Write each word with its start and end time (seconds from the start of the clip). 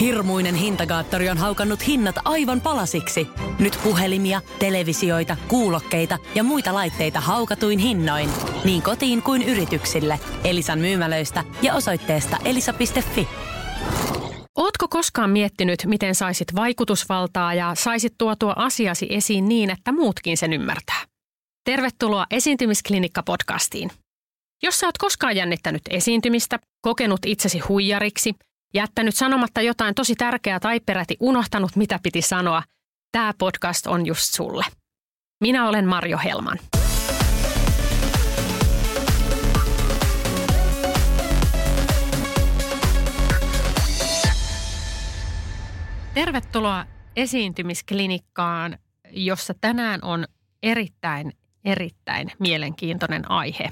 Hirmuinen 0.00 0.54
hintakaattori 0.54 1.28
on 1.28 1.38
haukannut 1.38 1.86
hinnat 1.86 2.16
aivan 2.24 2.60
palasiksi. 2.60 3.28
Nyt 3.58 3.78
puhelimia, 3.82 4.40
televisioita, 4.58 5.36
kuulokkeita 5.48 6.18
ja 6.34 6.42
muita 6.42 6.74
laitteita 6.74 7.20
haukatuin 7.20 7.78
hinnoin. 7.78 8.30
Niin 8.64 8.82
kotiin 8.82 9.22
kuin 9.22 9.42
yrityksille. 9.42 10.20
Elisan 10.44 10.78
myymälöistä 10.78 11.44
ja 11.62 11.74
osoitteesta 11.74 12.36
elisa.fi. 12.44 13.28
Ootko 14.56 14.88
koskaan 14.88 15.30
miettinyt, 15.30 15.86
miten 15.86 16.14
saisit 16.14 16.54
vaikutusvaltaa 16.54 17.54
ja 17.54 17.74
saisit 17.74 18.14
tuotua 18.18 18.52
asiasi 18.56 19.06
esiin 19.10 19.48
niin, 19.48 19.70
että 19.70 19.92
muutkin 19.92 20.36
sen 20.36 20.52
ymmärtää? 20.52 21.02
Tervetuloa 21.64 22.26
Esiintymisklinikka-podcastiin. 22.30 23.90
Jos 24.62 24.80
sä 24.80 24.86
oot 24.86 24.98
koskaan 24.98 25.36
jännittänyt 25.36 25.82
esiintymistä, 25.90 26.58
kokenut 26.80 27.20
itsesi 27.26 27.58
huijariksi, 27.58 28.34
jättänyt 28.74 29.16
sanomatta 29.16 29.60
jotain 29.60 29.94
tosi 29.94 30.14
tärkeää 30.14 30.60
tai 30.60 30.80
peräti 30.80 31.16
unohtanut, 31.20 31.76
mitä 31.76 32.00
piti 32.02 32.22
sanoa, 32.22 32.62
tämä 33.12 33.32
podcast 33.38 33.86
on 33.86 34.06
just 34.06 34.34
sulle. 34.34 34.64
Minä 35.40 35.68
olen 35.68 35.88
Marjo 35.88 36.18
Helman. 36.24 36.58
Tervetuloa 46.14 46.86
esiintymisklinikkaan, 47.16 48.78
jossa 49.10 49.54
tänään 49.60 50.04
on 50.04 50.24
erittäin, 50.62 51.32
erittäin 51.64 52.32
mielenkiintoinen 52.38 53.30
aihe. 53.30 53.68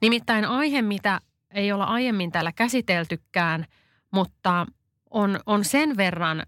Nimittäin 0.00 0.44
aihe, 0.44 0.82
mitä 0.82 1.20
ei 1.50 1.72
olla 1.72 1.84
aiemmin 1.84 2.32
täällä 2.32 2.52
käsiteltykään, 2.52 3.66
mutta 4.14 4.66
on, 5.10 5.40
on 5.46 5.64
sen 5.64 5.96
verran 5.96 6.42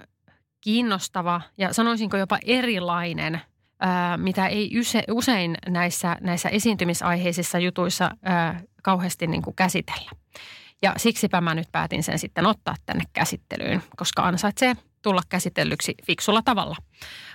kiinnostava 0.61 1.41
ja 1.59 1.73
sanoisinko 1.73 2.17
jopa 2.17 2.39
erilainen, 2.45 3.41
ää, 3.81 4.17
mitä 4.17 4.47
ei 4.47 4.81
use, 4.81 5.05
usein 5.11 5.57
näissä, 5.69 6.17
näissä 6.21 6.49
esiintymisaiheisissa 6.49 7.59
jutuissa 7.59 8.11
ää, 8.23 8.61
kauheasti 8.83 9.27
niin 9.27 9.43
kuin 9.43 9.57
käsitellä. 9.57 10.11
Ja 10.83 10.95
siksipä 10.97 11.41
mä 11.41 11.55
nyt 11.55 11.69
päätin 11.73 12.03
sen 12.03 12.19
sitten 12.19 12.47
ottaa 12.47 12.75
tänne 12.87 13.05
käsittelyyn, 13.13 13.83
koska 13.97 14.23
ansaitsee 14.23 14.77
tulla 15.03 15.23
käsitellyksi 15.29 15.95
fiksulla 16.07 16.43
tavalla. 16.43 16.77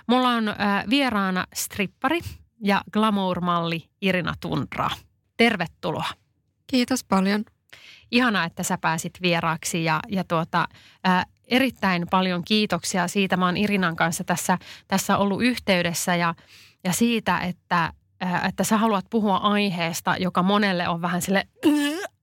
Mulla 0.06 0.28
on 0.28 0.48
ää, 0.48 0.84
vieraana 0.90 1.46
strippari 1.54 2.20
ja 2.64 2.82
glamour-malli 2.92 3.88
Irina 4.00 4.34
Tundra. 4.40 4.90
Tervetuloa. 5.36 6.08
Kiitos 6.66 7.04
paljon. 7.04 7.44
Ihanaa, 8.10 8.44
että 8.44 8.62
sä 8.62 8.78
pääsit 8.78 9.12
vieraaksi 9.22 9.84
ja, 9.84 10.00
ja 10.08 10.24
tuota, 10.24 10.68
ää, 11.04 11.24
erittäin 11.44 12.06
paljon 12.10 12.44
kiitoksia 12.44 13.08
siitä. 13.08 13.36
Mä 13.36 13.46
oon 13.46 13.56
Irinan 13.56 13.96
kanssa 13.96 14.24
tässä, 14.24 14.58
tässä 14.88 15.16
ollut 15.18 15.42
yhteydessä 15.42 16.16
ja, 16.16 16.34
ja 16.84 16.92
siitä, 16.92 17.38
että, 17.38 17.92
ää, 18.20 18.46
että 18.48 18.64
sä 18.64 18.76
haluat 18.76 19.04
puhua 19.10 19.36
aiheesta, 19.36 20.16
joka 20.18 20.42
monelle 20.42 20.88
on 20.88 21.02
vähän 21.02 21.22
sille 21.22 21.48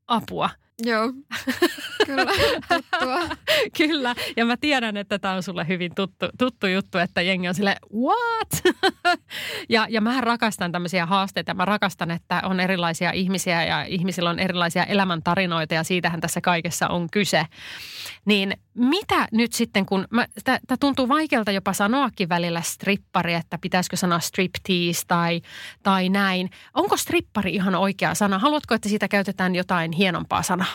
apua– 0.08 0.50
Joo, 0.83 1.13
kyllä, 2.05 2.31
tuttua. 2.69 3.38
kyllä, 3.77 4.16
ja 4.38 4.45
mä 4.45 4.58
tiedän, 4.58 4.97
että 4.97 5.19
tämä 5.19 5.33
on 5.33 5.44
sulle 5.44 5.67
hyvin 5.67 5.95
tuttu, 5.95 6.25
tuttu 6.38 6.67
juttu, 6.67 6.97
että 6.97 7.22
jengi 7.22 7.47
on 7.47 7.55
sille 7.55 7.75
what? 7.94 8.75
ja, 9.69 9.88
ja 9.89 10.02
mä 10.02 10.22
rakastan 10.22 10.72
tämmöisiä 10.72 11.05
haasteita. 11.05 11.53
Mä 11.53 11.66
rakastan, 11.66 12.11
että 12.11 12.41
on 12.44 12.59
erilaisia 12.59 13.11
ihmisiä 13.11 13.66
ja 13.66 13.83
ihmisillä 13.83 14.30
on 14.30 14.39
erilaisia 14.39 14.83
elämäntarinoita 14.83 15.73
ja 15.73 15.83
siitähän 15.83 16.22
tässä 16.22 16.41
kaikessa 16.41 16.88
on 16.88 17.09
kyse. 17.09 17.45
Niin 18.25 18.57
mitä 18.73 19.27
nyt 19.31 19.53
sitten, 19.53 19.85
kun 19.85 20.07
tämä 20.44 20.77
tuntuu 20.80 21.07
vaikealta 21.09 21.52
jopa 21.52 21.73
sanoakin 21.73 22.30
välillä 22.30 22.61
strippari, 22.61 23.33
että 23.33 23.57
pitäisikö 23.61 23.95
sanoa 23.95 24.19
striptease 24.19 25.07
tai, 25.07 25.41
tai 25.83 26.09
näin. 26.09 26.50
Onko 26.73 26.97
strippari 26.97 27.56
ihan 27.56 27.75
oikea 27.75 28.16
sana? 28.16 28.39
Haluatko, 28.39 28.75
että 28.75 28.89
siitä 28.89 29.07
käytetään 29.07 29.56
jotain 29.56 29.91
hienompaa 29.91 30.44
sanaa? 30.44 30.69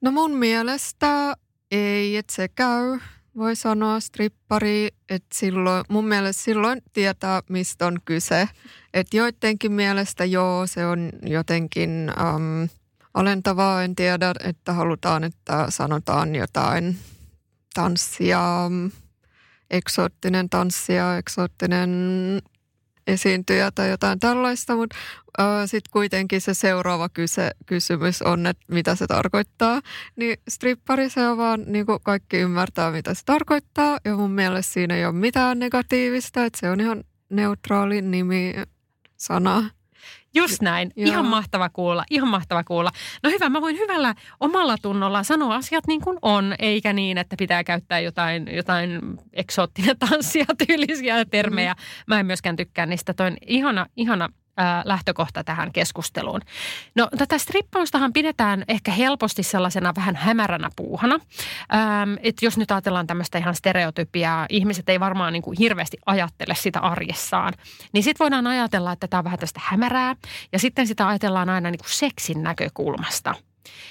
No 0.00 0.10
mun 0.10 0.36
mielestä 0.36 1.34
ei, 1.70 2.16
että 2.16 2.34
se 2.34 2.48
käy. 2.48 2.98
Voi 3.36 3.56
sanoa 3.56 4.00
strippari, 4.00 4.88
että 5.08 5.28
silloin, 5.34 5.84
mun 5.88 6.08
mielestä 6.08 6.42
silloin 6.42 6.82
tietää, 6.92 7.42
mistä 7.48 7.86
on 7.86 7.98
kyse. 8.04 8.48
Että 8.94 9.16
joidenkin 9.16 9.72
mielestä 9.72 10.24
joo, 10.24 10.66
se 10.66 10.86
on 10.86 11.10
jotenkin 11.22 12.12
um, 12.34 12.68
alentavaa. 13.14 13.82
En 13.82 13.94
tiedä, 13.94 14.34
että 14.44 14.72
halutaan, 14.72 15.24
että 15.24 15.66
sanotaan 15.68 16.34
jotain 16.34 16.98
tanssia, 17.74 18.40
eksoottinen 19.70 20.50
tanssia, 20.50 21.16
eksoottinen 21.16 21.90
esiintyjä 23.08 23.70
tai 23.70 23.90
jotain 23.90 24.18
tällaista, 24.18 24.76
mutta 24.76 24.96
sitten 25.66 25.92
kuitenkin 25.92 26.40
se 26.40 26.54
seuraava 26.54 27.08
kyse, 27.08 27.50
kysymys 27.66 28.22
on, 28.22 28.46
että 28.46 28.64
mitä 28.68 28.94
se 28.94 29.06
tarkoittaa. 29.06 29.80
Niin 30.16 30.36
strippari 30.48 31.10
se 31.10 31.28
on 31.28 31.38
vaan, 31.38 31.64
niin 31.66 31.86
kuin 31.86 31.98
kaikki 32.02 32.36
ymmärtää, 32.36 32.90
mitä 32.90 33.14
se 33.14 33.22
tarkoittaa 33.24 33.98
ja 34.04 34.16
mun 34.16 34.30
mielestä 34.30 34.72
siinä 34.72 34.96
ei 34.96 35.04
ole 35.04 35.14
mitään 35.14 35.58
negatiivista, 35.58 36.44
että 36.44 36.58
se 36.60 36.70
on 36.70 36.80
ihan 36.80 37.04
neutraali 37.30 38.02
nimi, 38.02 38.54
sana. 39.16 39.70
Just 40.38 40.62
näin. 40.62 40.92
Joo. 40.96 41.08
Ihan 41.08 41.26
mahtava 41.26 41.68
kuulla. 41.68 42.04
Ihan 42.10 42.28
mahtava 42.28 42.64
kuulla. 42.64 42.90
No 43.22 43.30
hyvä, 43.30 43.48
mä 43.48 43.60
voin 43.60 43.78
hyvällä 43.78 44.14
omalla 44.40 44.76
tunnolla 44.82 45.22
sanoa 45.22 45.54
asiat 45.54 45.86
niin 45.86 46.00
kuin 46.00 46.18
on, 46.22 46.54
eikä 46.58 46.92
niin, 46.92 47.18
että 47.18 47.36
pitää 47.38 47.64
käyttää 47.64 48.00
jotain, 48.00 48.48
jotain 48.56 49.00
eksoottinen 49.32 49.98
tanssia 49.98 50.46
tyylisiä 50.66 51.24
termejä. 51.24 51.72
Mm. 51.72 51.78
Mä 52.06 52.20
en 52.20 52.26
myöskään 52.26 52.56
tykkää 52.56 52.86
niistä. 52.86 53.14
Toi 53.14 53.26
on 53.26 53.36
ihana, 53.46 53.86
ihana 53.96 54.28
lähtökohta 54.84 55.44
tähän 55.44 55.72
keskusteluun. 55.72 56.40
No 56.94 57.08
tätä 57.18 57.38
strippaustahan 57.38 58.12
pidetään 58.12 58.64
ehkä 58.68 58.92
helposti 58.92 59.42
sellaisena 59.42 59.94
vähän 59.96 60.16
hämäränä 60.16 60.70
puuhana. 60.76 61.18
Että 62.22 62.44
jos 62.46 62.58
nyt 62.58 62.70
ajatellaan 62.70 63.06
tämmöistä 63.06 63.38
ihan 63.38 63.54
stereotypiaa, 63.54 64.46
ihmiset 64.48 64.88
ei 64.88 65.00
varmaan 65.00 65.32
niin 65.32 65.42
kuin 65.42 65.56
hirveästi 65.58 65.96
ajattele 66.06 66.54
sitä 66.54 66.80
arjessaan. 66.80 67.54
Niin 67.92 68.02
sitten 68.02 68.24
voidaan 68.24 68.46
ajatella, 68.46 68.92
että 68.92 69.08
tämä 69.08 69.18
on 69.18 69.24
vähän 69.24 69.38
tästä 69.38 69.60
hämärää. 69.64 70.16
Ja 70.52 70.58
sitten 70.58 70.86
sitä 70.86 71.08
ajatellaan 71.08 71.48
aina 71.48 71.70
niin 71.70 71.78
kuin 71.78 71.92
seksin 71.92 72.42
näkökulmasta. 72.42 73.34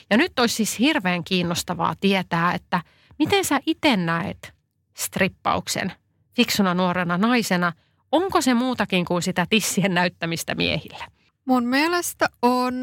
Ja 0.09 0.17
nyt 0.17 0.39
olisi 0.39 0.55
siis 0.55 0.79
hirveän 0.79 1.23
kiinnostavaa 1.23 1.95
tietää, 1.99 2.53
että 2.53 2.81
miten 3.19 3.45
sä 3.45 3.59
itse 3.65 3.97
näet 3.97 4.53
strippauksen 4.97 5.93
fiksuna 6.35 6.73
nuorena 6.73 7.17
naisena– 7.17 7.73
Onko 8.17 8.41
se 8.41 8.53
muutakin 8.53 9.05
kuin 9.05 9.21
sitä 9.21 9.47
tissien 9.49 9.93
näyttämistä 9.93 10.55
miehille? 10.55 11.05
Mun 11.45 11.65
mielestä 11.65 12.29
on 12.41 12.73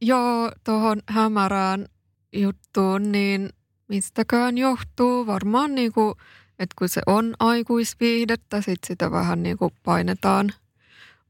jo 0.00 0.52
tuohon 0.64 1.02
hämärään 1.08 1.86
juttuun, 2.32 3.12
niin 3.12 3.50
mistäkään 3.88 4.58
johtuu. 4.58 5.26
Varmaan 5.26 5.74
niin 5.74 5.92
kuin, 5.92 6.14
että 6.58 6.74
kun 6.78 6.88
se 6.88 7.00
on 7.06 7.34
aikuisviihdettä, 7.40 8.60
sit 8.60 8.78
sitä 8.86 9.10
vähän 9.10 9.42
niin 9.42 9.58
kuin 9.58 9.74
painetaan, 9.82 10.52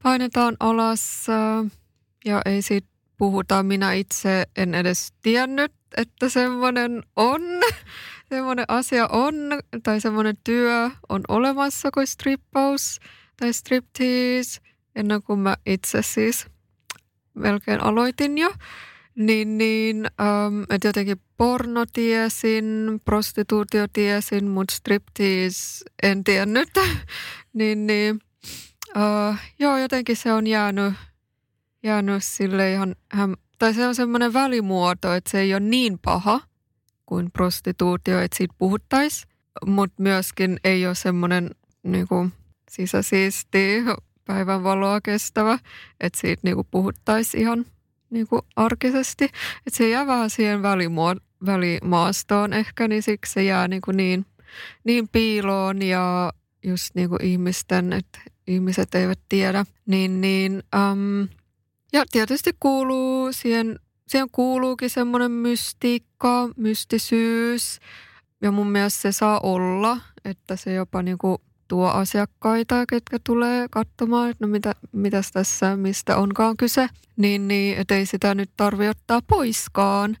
painetaan 0.03 0.55
alas 0.59 1.27
ja 2.25 2.41
ei 2.45 2.61
siitä 2.61 2.87
puhuta. 3.17 3.63
Minä 3.63 3.93
itse 3.93 4.45
en 4.55 4.75
edes 4.75 5.13
tiennyt, 5.21 5.71
että 5.97 6.29
semmoinen 6.29 7.03
on, 7.15 7.41
semmoinen 8.29 8.65
asia 8.67 9.07
on 9.07 9.35
tai 9.83 10.01
semmoinen 10.01 10.37
työ 10.43 10.89
on 11.09 11.21
olemassa 11.27 11.89
kuin 11.91 12.07
strippaus– 12.07 12.99
tai 13.39 13.53
striptease, 13.53 14.61
ennen 14.95 15.23
kuin 15.23 15.39
mä 15.39 15.57
itse 15.65 16.01
siis 16.01 16.45
melkein 17.33 17.83
aloitin 17.83 18.37
jo. 18.37 18.53
Niin, 19.15 19.57
niin 19.57 19.97
um, 20.47 20.61
että 20.69 20.87
jotenkin 20.87 21.21
porno 21.37 21.85
tiesin, 21.93 22.65
prostituutio 23.05 23.87
tiesin, 23.93 24.47
mutta 24.47 24.75
striptease 24.75 25.85
en 26.03 26.23
tiennyt. 26.23 26.69
niin, 27.53 27.87
niin 27.87 28.19
uh, 28.95 29.35
joo, 29.59 29.77
jotenkin 29.77 30.15
se 30.15 30.33
on 30.33 30.47
jäänyt, 30.47 30.93
jäänyt 31.83 32.23
sille 32.23 32.73
ihan, 32.73 32.95
tai 33.59 33.73
se 33.73 33.87
on 33.87 33.95
semmoinen 33.95 34.33
välimuoto, 34.33 35.13
että 35.13 35.31
se 35.31 35.39
ei 35.39 35.53
ole 35.53 35.59
niin 35.59 35.99
paha 35.99 36.39
kuin 37.05 37.31
prostituutio, 37.31 38.19
että 38.19 38.37
siitä 38.37 38.55
puhuttaisiin, 38.57 39.31
mutta 39.65 40.01
myöskin 40.01 40.59
ei 40.63 40.87
ole 40.87 40.95
semmoinen 40.95 41.49
niin 41.83 42.07
kuin, 42.07 42.33
sisäsiisti, 42.69 43.83
päivänvaloa 44.25 45.01
kestävä, 45.01 45.59
että 45.99 46.19
siitä 46.19 46.39
niinku 46.43 46.63
puhuttaisiin 46.71 47.41
ihan 47.41 47.65
niinku 48.09 48.41
arkisesti. 48.55 49.25
Että 49.67 49.77
se 49.77 49.89
jää 49.89 50.07
vähän 50.07 50.29
siihen 50.29 50.59
välimuo- 50.59 51.21
välimaastoon 51.45 52.53
ehkä, 52.53 52.87
niin 52.87 53.03
siksi 53.03 53.33
se 53.33 53.43
jää 53.43 53.67
niinku 53.67 53.91
niin, 53.91 54.25
niin 54.83 55.07
piiloon 55.07 55.81
ja 55.81 56.33
just 56.63 56.95
niinku 56.95 57.17
ihmisten, 57.21 57.93
että 57.93 58.19
ihmiset 58.47 58.95
eivät 58.95 59.19
tiedä. 59.29 59.65
Niin, 59.85 60.21
niin, 60.21 60.63
um, 60.91 61.27
ja 61.93 62.03
tietysti 62.11 62.51
kuuluu 62.59 63.33
siihen, 63.33 63.79
siihen 64.07 64.27
kuuluukin 64.31 64.89
semmoinen 64.89 65.31
mystiikka, 65.31 66.49
mystisyys, 66.57 67.79
ja 68.41 68.51
mun 68.51 68.71
mielestä 68.71 69.01
se 69.01 69.11
saa 69.11 69.39
olla, 69.43 69.97
että 70.25 70.55
se 70.55 70.73
jopa 70.73 71.01
niinku 71.01 71.41
tuo 71.69 71.87
asiakkaita, 71.87 72.85
ketkä 72.89 73.17
tulee 73.23 73.67
katsomaan, 73.71 74.29
että 74.29 74.45
no 74.45 74.51
mitä, 74.51 74.75
mitäs 74.91 75.31
tässä, 75.31 75.75
mistä 75.75 76.17
onkaan 76.17 76.57
kyse, 76.57 76.87
niin, 77.17 77.47
niin 77.47 77.85
ei 77.91 78.05
sitä 78.05 78.35
nyt 78.35 78.49
tarvi 78.57 78.87
ottaa 78.87 79.21
poiskaan. 79.27 80.17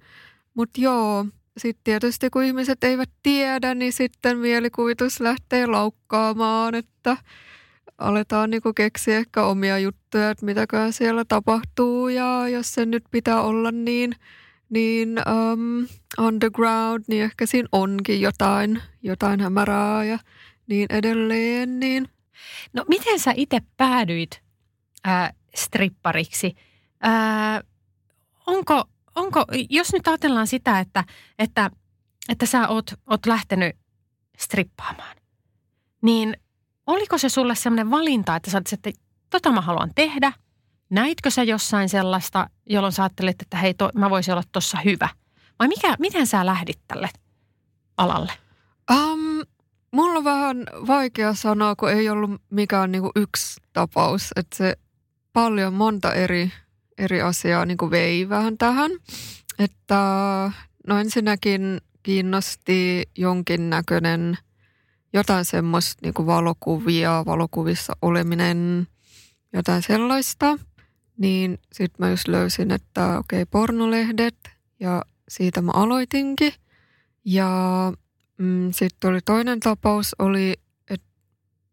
Mutta 0.53 0.81
joo, 0.81 1.25
sitten 1.57 1.83
tietysti 1.83 2.29
kun 2.29 2.43
ihmiset 2.43 2.83
eivät 2.83 3.09
tiedä, 3.23 3.75
niin 3.75 3.93
sitten 3.93 4.37
mielikuvitus 4.37 5.19
lähtee 5.19 5.65
laukkaamaan, 5.65 6.75
että 6.75 7.17
aletaan 7.97 8.49
niinku 8.49 8.73
keksiä 8.73 9.17
ehkä 9.17 9.43
omia 9.43 9.79
juttuja, 9.79 10.29
että 10.29 10.45
mitäkään 10.45 10.93
siellä 10.93 11.25
tapahtuu 11.25 12.07
ja 12.09 12.47
jos 12.47 12.73
se 12.73 12.85
nyt 12.85 13.03
pitää 13.11 13.41
olla 13.41 13.71
niin, 13.71 14.15
niin 14.69 15.19
um, 15.53 15.87
underground, 16.25 17.03
niin 17.07 17.23
ehkä 17.23 17.45
siinä 17.45 17.69
onkin 17.71 18.21
jotain, 18.21 18.81
jotain 19.03 19.39
hämärää 19.39 20.03
ja 20.03 20.19
niin 20.69 20.85
edelleen. 20.89 21.79
Niin. 21.79 22.09
No 22.73 22.85
miten 22.87 23.19
sä 23.19 23.33
itse 23.35 23.59
päädyit 23.77 24.41
ää, 25.03 25.33
strippariksi? 25.55 26.55
Ää, 27.01 27.61
onko, 28.47 28.83
onko, 29.15 29.45
jos 29.69 29.93
nyt 29.93 30.07
ajatellaan 30.07 30.47
sitä, 30.47 30.79
että, 30.79 31.03
että, 31.39 31.71
että 32.29 32.45
sä 32.45 32.67
oot, 32.67 32.93
oot 33.07 33.25
lähtenyt 33.25 33.75
strippaamaan, 34.37 35.15
niin 36.01 36.37
oliko 36.87 37.17
se 37.17 37.29
sulle 37.29 37.55
semmoinen 37.55 37.91
valinta, 37.91 38.35
että 38.35 38.51
sä 38.51 38.57
oot, 38.57 38.73
että 38.73 38.91
tota 39.29 39.51
mä 39.51 39.61
haluan 39.61 39.91
tehdä? 39.95 40.33
Näitkö 40.89 41.29
sä 41.29 41.43
jossain 41.43 41.89
sellaista, 41.89 42.49
jolloin 42.65 42.93
sä 42.93 43.03
ajattelit, 43.03 43.41
että 43.41 43.57
hei, 43.57 43.73
to, 43.73 43.89
mä 43.95 44.09
voisin 44.09 44.33
olla 44.33 44.43
tossa 44.51 44.77
hyvä? 44.85 45.09
Vai 45.59 45.67
mikä, 45.67 45.95
miten 45.99 46.27
sä 46.27 46.45
lähdit 46.45 46.79
tälle 46.87 47.09
alalle? 47.97 48.31
Um, 48.91 49.41
mulla 49.91 50.17
on 50.17 50.23
vähän 50.23 50.63
vaikea 50.87 51.33
sanoa, 51.33 51.75
kun 51.75 51.91
ei 51.91 52.09
ollut 52.09 52.41
mikään 52.49 52.91
niinku 52.91 53.11
yksi 53.15 53.61
tapaus. 53.73 54.29
Että 54.35 54.57
se 54.57 54.77
paljon 55.33 55.73
monta 55.73 56.13
eri, 56.13 56.51
eri 56.97 57.21
asiaa 57.21 57.65
niinku 57.65 57.91
vei 57.91 58.29
vähän 58.29 58.57
tähän. 58.57 58.91
Että 59.59 60.01
no 60.87 60.99
ensinnäkin 60.99 61.81
kiinnosti 62.03 63.09
jonkinnäköinen 63.17 64.37
jotain 65.13 65.45
semmoista 65.45 65.99
niinku 66.03 66.25
valokuvia, 66.25 67.23
valokuvissa 67.25 67.93
oleminen, 68.01 68.87
jotain 69.53 69.81
sellaista. 69.81 70.59
Niin 71.17 71.59
sitten 71.73 72.05
mä 72.05 72.09
just 72.09 72.27
löysin, 72.27 72.71
että 72.71 73.19
okei, 73.19 73.41
okay, 73.41 73.49
pornolehdet 73.51 74.35
ja 74.79 75.01
siitä 75.29 75.61
mä 75.61 75.71
aloitinkin. 75.71 76.53
Ja 77.25 77.51
mm, 78.39 78.71
sitten 78.71 79.09
oli 79.09 79.19
toinen 79.25 79.59
tapaus, 79.59 80.15
oli, 80.19 80.53
että 80.89 81.07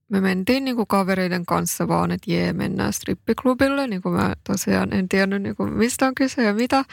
me 0.08 0.20
mentiin 0.20 0.64
niinku 0.64 0.86
kavereiden 0.86 1.46
kanssa 1.46 1.88
vaan, 1.88 2.10
että 2.10 2.32
jee, 2.32 2.52
mennään 2.52 2.92
strippiklubille. 2.92 3.86
Niin 3.86 4.02
kuin 4.02 4.14
mä 4.14 4.34
tosiaan 4.44 4.92
en 4.92 5.08
tiennyt 5.08 5.42
niinku 5.42 5.66
mistä 5.66 6.06
on 6.06 6.14
kyse 6.14 6.42
ja 6.42 6.54
mitä. 6.54 6.84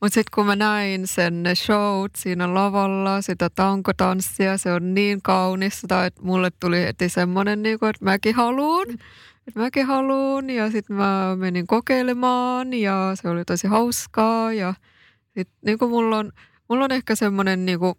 Mutta 0.00 0.14
sitten 0.14 0.30
kun 0.34 0.46
mä 0.46 0.56
näin 0.56 1.06
sen 1.06 1.42
ne 1.42 1.54
showt 1.54 2.10
siinä 2.16 2.54
lavalla, 2.54 3.22
sitä 3.22 3.50
tankotanssia, 3.50 4.58
se 4.58 4.72
on 4.72 4.94
niin 4.94 5.22
kaunista, 5.22 6.06
että 6.06 6.22
mulle 6.22 6.50
tuli 6.60 6.80
heti 6.80 7.08
semmoinen, 7.08 7.62
niinku, 7.62 7.86
että 7.86 8.04
mäkin 8.04 8.34
haluun. 8.34 8.86
Että 9.46 9.60
mäkin 9.60 9.86
haluun 9.86 10.50
ja 10.50 10.70
sitten 10.70 10.96
mä 10.96 11.36
menin 11.36 11.66
kokeilemaan 11.66 12.74
ja 12.74 13.12
se 13.14 13.28
oli 13.28 13.44
tosi 13.44 13.66
hauskaa 13.66 14.52
ja 14.52 14.74
sitten 15.34 15.56
niinku 15.66 15.88
mulla 15.88 16.18
on, 16.18 16.32
mulla 16.68 16.84
on 16.84 16.92
ehkä 16.92 17.14
semmoinen 17.14 17.66
niinku, 17.66 17.96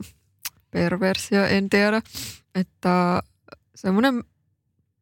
perversio, 0.74 1.46
en 1.46 1.70
tiedä. 1.70 2.02
Että 2.56 3.24
semmoinen 3.75 4.24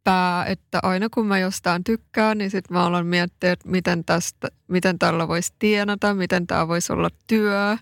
pää, 0.03 0.45
että 0.45 0.79
aina 0.83 1.09
kun 1.09 1.27
mä 1.27 1.39
jostain 1.39 1.83
tykkään, 1.83 2.37
niin 2.37 2.51
sitten 2.51 2.77
mä 2.77 2.85
alan 2.85 3.05
miettiä, 3.05 3.51
että 3.51 3.69
miten, 3.69 4.05
tästä, 4.05 4.47
miten 4.67 4.99
tällä 4.99 5.27
voisi 5.27 5.53
tienata, 5.59 6.13
miten 6.13 6.47
tämä 6.47 6.67
voisi 6.67 6.93
olla 6.93 7.09
työ. 7.27 7.77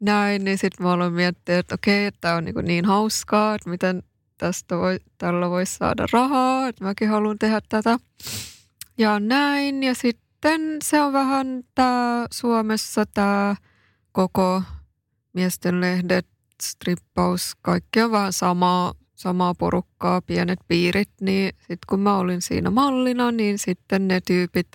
Näin, 0.00 0.44
niin 0.44 0.58
sitten 0.58 0.86
mä 0.86 0.92
aloin 0.92 1.12
miettiä, 1.12 1.58
että 1.58 1.74
okei, 1.74 2.06
että 2.06 2.18
tämä 2.20 2.34
on 2.34 2.44
niin, 2.44 2.54
niin 2.62 2.84
hauskaa, 2.84 3.54
että 3.54 3.70
miten 3.70 4.02
tästä 4.38 4.76
voi, 4.76 5.00
tällä 5.18 5.50
voisi 5.50 5.74
saada 5.74 6.06
rahaa, 6.12 6.68
että 6.68 6.84
mäkin 6.84 7.08
haluan 7.08 7.38
tehdä 7.38 7.60
tätä. 7.68 7.98
Ja 8.98 9.20
näin, 9.20 9.82
ja 9.82 9.94
sitten 9.94 10.76
se 10.82 11.00
on 11.00 11.12
vähän 11.12 11.62
tämä 11.74 12.26
Suomessa 12.32 13.06
tämä 13.06 13.56
koko 14.12 14.62
miesten 15.32 15.80
lehdet 15.80 16.26
strippaus, 16.62 17.56
kaikki 17.62 18.02
on 18.02 18.10
vähän 18.10 18.32
samaa, 18.32 18.94
samaa 19.14 19.54
porukkaa, 19.54 20.22
pienet 20.22 20.58
piirit, 20.68 21.10
niin 21.20 21.54
sitten 21.58 21.78
kun 21.88 22.00
mä 22.00 22.16
olin 22.16 22.42
siinä 22.42 22.70
mallina, 22.70 23.32
niin 23.32 23.58
sitten 23.58 24.08
ne 24.08 24.20
tyypit 24.20 24.68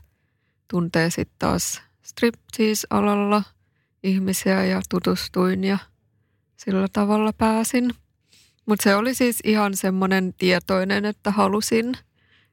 tuntee 0.67 1.09
sitten 1.09 1.35
taas 1.39 1.81
striptease-alalla 2.01 3.43
ihmisiä 4.03 4.65
ja 4.65 4.81
tutustuin 4.89 5.63
ja 5.63 5.77
sillä 6.57 6.87
tavalla 6.93 7.33
pääsin. 7.33 7.91
Mutta 8.65 8.83
se 8.83 8.95
oli 8.95 9.15
siis 9.15 9.39
ihan 9.43 9.77
semmoinen 9.77 10.33
tietoinen, 10.37 11.05
että 11.05 11.31
halusin, 11.31 11.93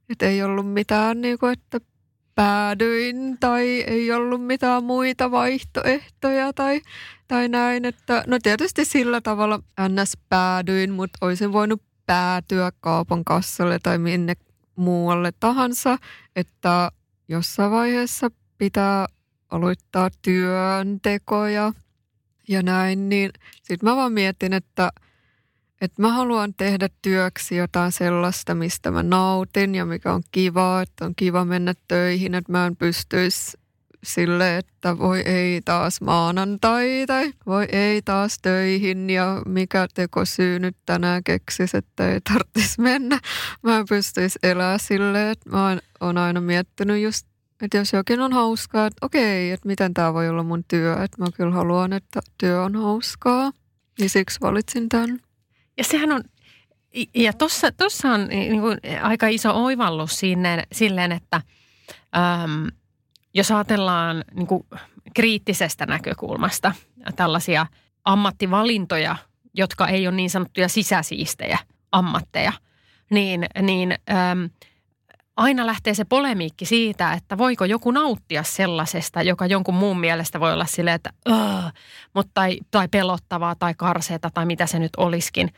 että 0.09 0.27
ei 0.27 0.43
ollut 0.43 0.73
mitään, 0.73 1.21
niinku, 1.21 1.47
että 1.47 1.81
päädyin 2.35 3.37
tai 3.41 3.67
ei 3.87 4.13
ollut 4.13 4.47
mitään 4.47 4.85
muita 4.85 5.31
vaihtoehtoja 5.31 6.53
tai, 6.53 6.81
tai 7.29 7.49
näin. 7.49 7.85
Että, 7.85 8.25
no 8.27 8.39
tietysti 8.43 8.85
sillä 8.85 9.21
tavalla 9.21 9.63
ns. 9.89 10.19
päädyin, 10.29 10.93
mutta 10.93 11.27
olisin 11.27 11.53
voinut 11.53 11.83
päätyä 12.07 12.73
kaupan 12.81 13.25
kassalle 13.25 13.79
tai 13.83 13.99
minne 13.99 14.35
muualle 14.77 15.33
tahansa, 15.41 15.99
että 16.37 16.91
jossain 17.29 17.71
vaiheessa 17.71 18.31
pitää 18.59 19.07
aloittaa 19.51 20.11
työntekoja 20.23 21.73
ja 22.49 22.63
näin, 22.63 23.09
niin 23.09 23.31
sitten 23.63 23.89
mä 23.89 23.97
vaan 23.97 24.13
mietin, 24.13 24.53
että– 24.53 24.91
että 25.83 26.03
mä 26.03 26.13
haluan 26.13 26.55
tehdä 26.55 26.89
työksi 27.03 27.57
jotain 27.57 27.93
sellaista, 27.93 28.55
mistä 28.55 28.91
mä 28.91 29.03
nautin 29.03 29.75
ja 29.75 29.85
mikä 29.85 30.13
on 30.13 30.23
kiva, 30.33 30.83
että 30.83 31.05
on 31.05 31.15
kiva 31.17 31.45
mennä 31.45 31.75
töihin, 31.89 32.35
että 32.35 32.53
mä 32.53 32.67
en 32.67 32.77
pystyisi 32.77 33.59
sille, 34.05 34.57
että 34.57 34.99
voi 34.99 35.21
ei 35.21 35.61
taas 35.65 36.01
maanantai 36.01 37.05
tai 37.07 37.33
voi 37.47 37.67
ei 37.73 38.03
taas 38.03 38.39
töihin 38.43 39.11
ja 39.11 39.43
mikä 39.47 39.87
tekosyy 39.95 40.59
nyt 40.59 40.77
tänään 40.87 41.25
keksisi, 41.25 41.77
että 41.77 42.13
ei 42.13 42.21
tarvitsisi 42.21 42.81
mennä. 42.81 43.19
Mä 43.63 43.79
en 43.79 43.87
pystyisi 43.89 44.39
elää 44.43 44.79
silleen, 44.79 45.29
että 45.29 45.51
mä 45.51 45.77
oon 46.01 46.19
aina 46.19 46.41
miettinyt 46.41 47.03
just, 47.03 47.27
että 47.63 47.79
jos 47.79 47.93
jokin 47.93 48.21
on 48.21 48.33
hauskaa, 48.33 48.87
että 48.87 49.07
okei, 49.07 49.51
että 49.51 49.69
miten 49.69 49.95
tämä 49.95 50.15
voi 50.15 50.29
olla 50.29 50.43
mun 50.43 50.65
työ, 50.69 50.93
että 50.93 51.17
mä 51.19 51.27
kyllä 51.37 51.53
haluan, 51.53 51.93
että 51.93 52.21
työ 52.39 52.63
on 52.63 52.77
hauskaa. 52.77 53.51
Niin 53.99 54.11
siksi 54.11 54.41
valitsin 54.41 54.89
tämän. 54.89 55.32
Ja 55.83 55.87
sehän 55.87 56.13
on, 56.13 56.25
ja 57.15 57.33
tuossa 57.33 57.73
tossa 57.73 58.09
on 58.09 58.29
niin 58.29 58.61
kuin 58.61 58.79
aika 59.03 59.27
iso 59.29 59.65
oivallus 59.65 60.19
sinne, 60.19 60.63
silleen, 60.73 61.13
että 61.13 61.41
äm, 62.17 62.67
jos 63.35 63.51
ajatellaan 63.51 64.25
niin 64.35 64.47
kuin 64.47 64.67
kriittisestä 65.15 65.87
näkökulmasta 65.87 66.75
tällaisia 67.17 67.67
ammattivalintoja, 68.05 69.17
jotka 69.55 69.89
ei 69.89 70.07
ole 70.07 70.17
niin 70.17 70.31
sanottuja 70.31 70.69
sisäsiistejä 70.69 71.59
ammatteja, 71.93 72.53
niin, 73.11 73.47
niin 73.63 73.93
äm, 74.11 74.51
aina 75.37 75.67
lähtee 75.67 75.95
se 75.95 76.05
polemiikki 76.05 76.65
siitä, 76.65 77.13
että 77.13 77.39
voiko 77.39 77.65
joku 77.65 77.91
nauttia 77.91 78.43
sellaisesta, 78.43 79.23
joka 79.23 79.47
jonkun 79.47 79.75
muun 79.75 80.01
mielestä 80.01 80.41
voi 80.41 80.53
olla 80.53 80.67
silleen, 80.67 80.95
että 80.95 81.13
mutta 82.15 82.31
tai, 82.35 82.59
tai 82.71 82.89
pelottavaa 82.89 83.55
tai 83.55 83.75
karseeta 83.77 84.31
tai 84.35 84.47
mitä 84.47 84.67
se 84.67 84.79
nyt 84.79 84.93
olisikin. 84.97 85.51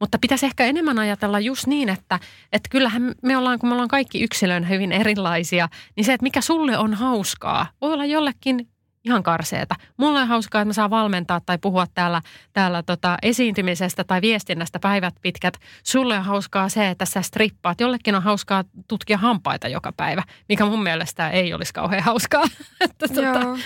Mutta 0.00 0.18
pitäisi 0.18 0.46
ehkä 0.46 0.64
enemmän 0.64 0.98
ajatella 0.98 1.40
just 1.40 1.66
niin, 1.66 1.88
että, 1.88 2.20
että 2.52 2.68
kyllähän 2.70 3.14
me 3.22 3.36
ollaan, 3.36 3.58
kun 3.58 3.68
me 3.68 3.72
ollaan 3.72 3.88
kaikki 3.88 4.22
yksilön 4.22 4.68
hyvin 4.68 4.92
erilaisia, 4.92 5.68
niin 5.96 6.04
se, 6.04 6.12
että 6.12 6.22
mikä 6.22 6.40
sulle 6.40 6.78
on 6.78 6.94
hauskaa, 6.94 7.66
voi 7.80 7.92
olla 7.92 8.04
jollekin 8.04 8.68
ihan 9.04 9.22
karseeta. 9.22 9.74
Mulla 9.96 10.20
on 10.20 10.28
hauskaa, 10.28 10.60
että 10.60 10.68
mä 10.68 10.72
saan 10.72 10.90
valmentaa 10.90 11.40
tai 11.46 11.58
puhua 11.58 11.86
täällä, 11.94 12.22
täällä 12.52 12.82
tota 12.82 13.16
esiintymisestä 13.22 14.04
tai 14.04 14.20
viestinnästä 14.20 14.78
päivät 14.78 15.14
pitkät. 15.22 15.54
Sulle 15.82 16.18
on 16.18 16.24
hauskaa 16.24 16.68
se, 16.68 16.88
että 16.88 17.04
sä 17.04 17.22
strippaat. 17.22 17.80
Jollekin 17.80 18.14
on 18.14 18.22
hauskaa 18.22 18.64
tutkia 18.88 19.18
hampaita 19.18 19.68
joka 19.68 19.92
päivä, 19.92 20.22
mikä 20.48 20.64
mun 20.64 20.82
mielestä 20.82 21.30
ei 21.30 21.54
olisi 21.54 21.74
kauhean 21.74 22.02
hauskaa. 22.02 22.44
että, 22.80 23.08
tota, 23.08 23.20
Joo. 23.20 23.58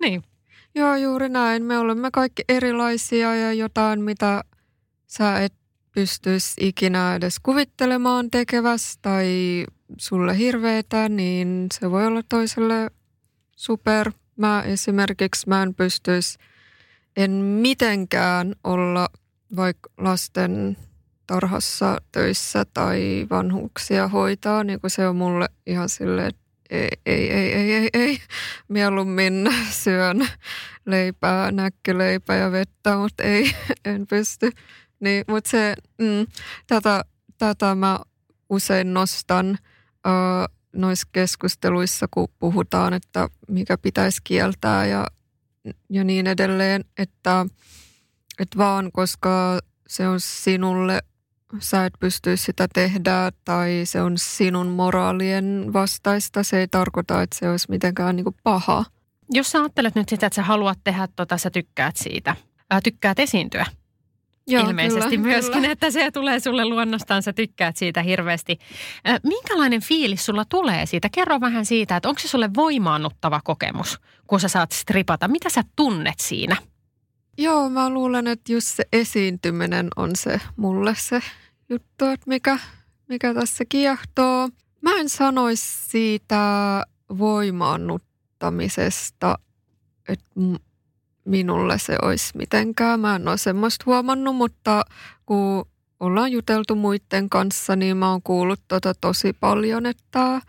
Niin. 0.00 0.22
Joo, 0.74 0.96
juuri 0.96 1.28
näin. 1.28 1.62
Me 1.62 1.78
olemme 1.78 2.10
kaikki 2.10 2.42
erilaisia 2.48 3.36
ja 3.36 3.52
jotain, 3.52 4.00
mitä 4.00 4.44
sä 5.06 5.40
et 5.40 5.54
pystyisi 5.94 6.54
ikinä 6.66 7.14
edes 7.14 7.40
kuvittelemaan 7.42 8.30
tekevästä 8.30 8.98
tai 9.02 9.64
sulle 9.98 10.38
hirveetä, 10.38 11.08
niin 11.08 11.66
se 11.72 11.90
voi 11.90 12.06
olla 12.06 12.22
toiselle 12.28 12.90
super 13.56 14.12
Mä 14.36 14.62
esimerkiksi 14.62 15.48
mä 15.48 15.62
en 15.62 15.74
pystyisi 15.74 16.38
en 17.16 17.30
mitenkään 17.30 18.54
olla 18.64 19.08
vaikka 19.56 19.90
lasten 19.98 20.76
tarhassa 21.26 22.00
töissä 22.12 22.64
tai 22.74 23.26
vanhuksia 23.30 24.08
hoitaa, 24.08 24.64
niin 24.64 24.80
kuin 24.80 24.90
se 24.90 25.08
on 25.08 25.16
mulle 25.16 25.48
ihan 25.66 25.88
silleen, 25.88 26.32
ei, 26.70 26.88
ei, 27.06 27.30
ei, 27.32 27.52
ei, 27.52 27.72
ei, 27.74 27.88
ei. 27.92 28.18
Mieluummin 28.68 29.48
syön 29.70 30.28
leipää, 30.86 31.52
näkkyleipää 31.52 32.36
ja 32.36 32.52
vettä, 32.52 32.96
mutta 32.96 33.22
ei, 33.22 33.52
en 33.84 34.06
pysty. 34.06 34.50
Niin, 35.00 35.24
mutta 35.28 35.50
se, 35.50 35.74
mm, 35.98 36.26
tätä, 36.66 37.04
tätä 37.38 37.74
mä 37.74 38.00
usein 38.50 38.94
nostan 38.94 39.58
uh, 40.06 40.61
noissa 40.72 41.08
keskusteluissa, 41.12 42.06
kun 42.10 42.28
puhutaan, 42.38 42.94
että 42.94 43.28
mikä 43.48 43.78
pitäisi 43.78 44.20
kieltää 44.24 44.86
ja, 44.86 45.06
ja 45.90 46.04
niin 46.04 46.26
edelleen, 46.26 46.84
että, 46.98 47.46
että 48.38 48.58
vaan 48.58 48.92
koska 48.92 49.58
se 49.88 50.08
on 50.08 50.20
sinulle 50.20 51.00
sä 51.58 51.86
et 51.86 51.92
pysty 52.00 52.36
sitä 52.36 52.68
tehdä 52.74 53.32
tai 53.44 53.80
se 53.84 54.02
on 54.02 54.12
sinun 54.18 54.66
moraalien 54.66 55.70
vastaista, 55.72 56.42
se 56.42 56.58
ei 56.58 56.68
tarkoita, 56.68 57.22
että 57.22 57.38
se 57.38 57.50
olisi 57.50 57.66
mitenkään 57.70 58.16
niin 58.16 58.24
kuin 58.24 58.36
paha. 58.42 58.84
Jos 59.30 59.50
sä 59.50 59.58
ajattelet 59.58 59.94
nyt 59.94 60.08
sitä, 60.08 60.26
että 60.26 60.34
sä 60.34 60.42
haluat 60.42 60.78
tehdä 60.84 61.08
tota, 61.16 61.38
sä 61.38 61.50
tykkäät 61.50 61.96
siitä, 61.96 62.36
ää, 62.70 62.80
tykkäät 62.80 63.18
esiintyä, 63.18 63.66
Joo, 64.46 64.68
ilmeisesti 64.68 65.16
kyllä, 65.16 65.22
myöskin, 65.22 65.52
kyllä. 65.52 65.72
että 65.72 65.90
se 65.90 66.10
tulee 66.10 66.40
sulle 66.40 66.64
luonnostaan, 66.64 67.22
sä 67.22 67.32
tykkäät 67.32 67.76
siitä 67.76 68.02
hirveästi. 68.02 68.58
Minkälainen 69.22 69.80
fiilis 69.80 70.26
sulla 70.26 70.44
tulee 70.44 70.86
siitä? 70.86 71.08
Kerro 71.12 71.40
vähän 71.40 71.66
siitä, 71.66 71.96
että 71.96 72.08
onko 72.08 72.20
se 72.20 72.28
sulle 72.28 72.50
voimaannuttava 72.56 73.40
kokemus, 73.44 74.00
kun 74.26 74.40
sä 74.40 74.48
saat 74.48 74.72
stripata. 74.72 75.28
Mitä 75.28 75.48
sä 75.48 75.62
tunnet 75.76 76.20
siinä? 76.20 76.56
Joo, 77.38 77.70
mä 77.70 77.90
luulen, 77.90 78.26
että 78.26 78.52
just 78.52 78.68
se 78.68 78.84
esiintyminen 78.92 79.88
on 79.96 80.16
se 80.16 80.40
mulle 80.56 80.94
se 80.98 81.20
juttu, 81.68 82.04
että 82.04 82.26
mikä, 82.26 82.58
mikä 83.08 83.34
tässä 83.34 83.64
kiehtoo. 83.68 84.48
Mä 84.80 84.90
en 85.00 85.08
sanoisi 85.08 85.90
siitä 85.90 86.36
voimaannuttamisesta, 87.18 89.38
että 90.08 90.26
minulle 91.24 91.78
se 91.78 91.96
olisi 92.02 92.36
mitenkään. 92.36 93.00
Mä 93.00 93.16
en 93.16 93.28
ole 93.28 93.36
semmoista 93.36 93.84
huomannut, 93.86 94.36
mutta 94.36 94.82
kun 95.26 95.68
ollaan 96.00 96.32
juteltu 96.32 96.74
muiden 96.74 97.30
kanssa, 97.30 97.76
niin 97.76 97.96
mä 97.96 98.10
oon 98.10 98.22
kuullut 98.22 98.60
tota 98.68 98.94
tosi 99.00 99.32
paljon, 99.32 99.86
että 99.86 100.40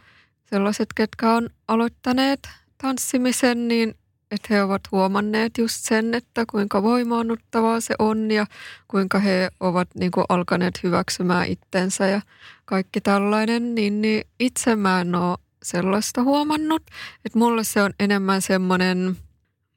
sellaiset, 0.45 0.89
ketkä 0.95 1.31
on 1.31 1.49
aloittaneet 1.67 2.49
tanssimisen, 2.77 3.67
niin 3.67 3.95
että 4.31 4.47
he 4.49 4.63
ovat 4.63 4.81
huomanneet 4.91 5.57
just 5.57 5.75
sen, 5.79 6.13
että 6.13 6.45
kuinka 6.51 6.83
voimaannuttavaa 6.83 7.79
se 7.79 7.95
on 7.99 8.31
ja 8.31 8.45
kuinka 8.87 9.19
he 9.19 9.49
ovat 9.59 9.87
niin 9.95 10.11
kuin 10.11 10.25
alkaneet 10.29 10.83
hyväksymään 10.83 11.47
itsensä 11.47 12.07
ja 12.07 12.21
kaikki 12.65 13.01
tällainen, 13.01 13.75
niin, 13.75 14.01
niin 14.01 14.23
itse 14.39 14.75
mä 14.75 15.01
en 15.01 15.15
ole 15.15 15.37
sellaista 15.63 16.23
huomannut. 16.23 16.81
Että 17.25 17.39
mulle 17.39 17.63
se 17.63 17.81
on 17.81 17.93
enemmän 17.99 18.41
semmoinen, 18.41 19.17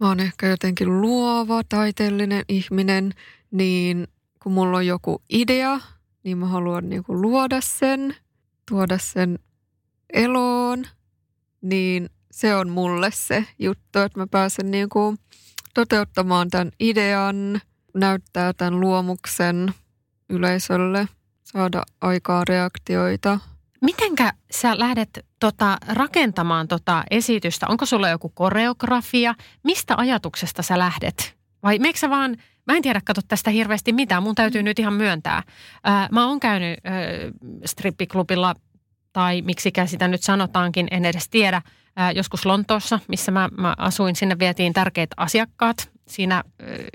mä 0.00 0.08
oon 0.08 0.20
ehkä 0.20 0.46
jotenkin 0.46 1.00
luova, 1.00 1.62
taiteellinen 1.68 2.44
ihminen, 2.48 3.12
niin 3.50 4.08
kun 4.42 4.52
mulla 4.52 4.76
on 4.76 4.86
joku 4.86 5.22
idea, 5.28 5.80
niin 6.24 6.38
mä 6.38 6.46
haluan 6.46 6.88
niin 6.88 7.04
kuin 7.04 7.22
luoda 7.22 7.60
sen, 7.60 8.16
tuoda 8.68 8.98
sen 8.98 9.38
eloon, 10.12 10.84
niin 11.62 12.10
se 12.30 12.54
on 12.54 12.70
mulle 12.70 13.10
se 13.10 13.44
juttu, 13.58 13.98
että 13.98 14.18
mä 14.20 14.26
pääsen 14.26 14.70
niin 14.70 14.88
kuin 14.88 15.18
toteuttamaan 15.74 16.50
tämän 16.50 16.70
idean, 16.80 17.60
näyttää 17.94 18.52
tämän 18.52 18.80
luomuksen 18.80 19.74
yleisölle, 20.28 21.08
saada 21.44 21.82
aikaa 22.00 22.44
reaktioita. 22.48 23.40
Mitenkä 23.80 24.32
sä 24.50 24.78
lähdet 24.78 25.26
tota, 25.40 25.76
rakentamaan 25.88 26.68
tota 26.68 27.04
esitystä? 27.10 27.66
Onko 27.68 27.86
sulla 27.86 28.08
joku 28.08 28.28
koreografia? 28.28 29.34
Mistä 29.62 29.94
ajatuksesta 29.96 30.62
sä 30.62 30.78
lähdet? 30.78 31.36
Vai 31.62 31.78
meikö 31.78 31.98
sä 31.98 32.10
vaan, 32.10 32.36
mä 32.66 32.76
en 32.76 32.82
tiedä, 32.82 33.00
katso 33.04 33.22
tästä 33.28 33.50
hirveästi 33.50 33.92
mitään, 33.92 34.22
mun 34.22 34.34
täytyy 34.34 34.62
nyt 34.62 34.78
ihan 34.78 34.94
myöntää. 34.94 35.42
Ää, 35.84 36.08
mä 36.12 36.26
oon 36.26 36.40
käynyt 36.40 36.78
ää, 36.84 36.94
strippiklubilla, 37.64 38.54
tai 39.12 39.42
miksikä 39.42 39.86
sitä 39.86 40.08
nyt 40.08 40.22
sanotaankin, 40.22 40.88
en 40.90 41.04
edes 41.04 41.28
tiedä– 41.28 41.62
joskus 42.14 42.46
Lontoossa, 42.46 43.00
missä 43.08 43.32
mä, 43.32 43.48
mä 43.58 43.74
asuin. 43.78 44.16
Sinne 44.16 44.38
vietiin 44.38 44.72
tärkeät 44.72 45.10
asiakkaat 45.16 45.90
siinä 46.08 46.44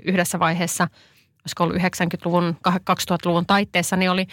yhdessä 0.06 0.40
vaiheessa, 0.40 0.88
olisiko 1.44 1.64
ollut 1.64 1.78
90-luvun, 1.78 2.58
2000-luvun 2.70 3.46
taitteessa, 3.46 3.96
niin 3.96 4.12
oli 4.12 4.28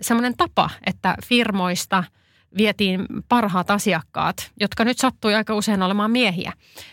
semmoinen 0.00 0.36
tapa, 0.36 0.70
että 0.86 1.14
firmoista 1.26 2.04
vietiin 2.56 3.06
parhaat 3.28 3.70
asiakkaat, 3.70 4.50
jotka 4.60 4.84
nyt 4.84 4.98
sattui 4.98 5.34
aika 5.34 5.54
usein 5.54 5.82
olemaan 5.82 6.10
miehiä, 6.10 6.52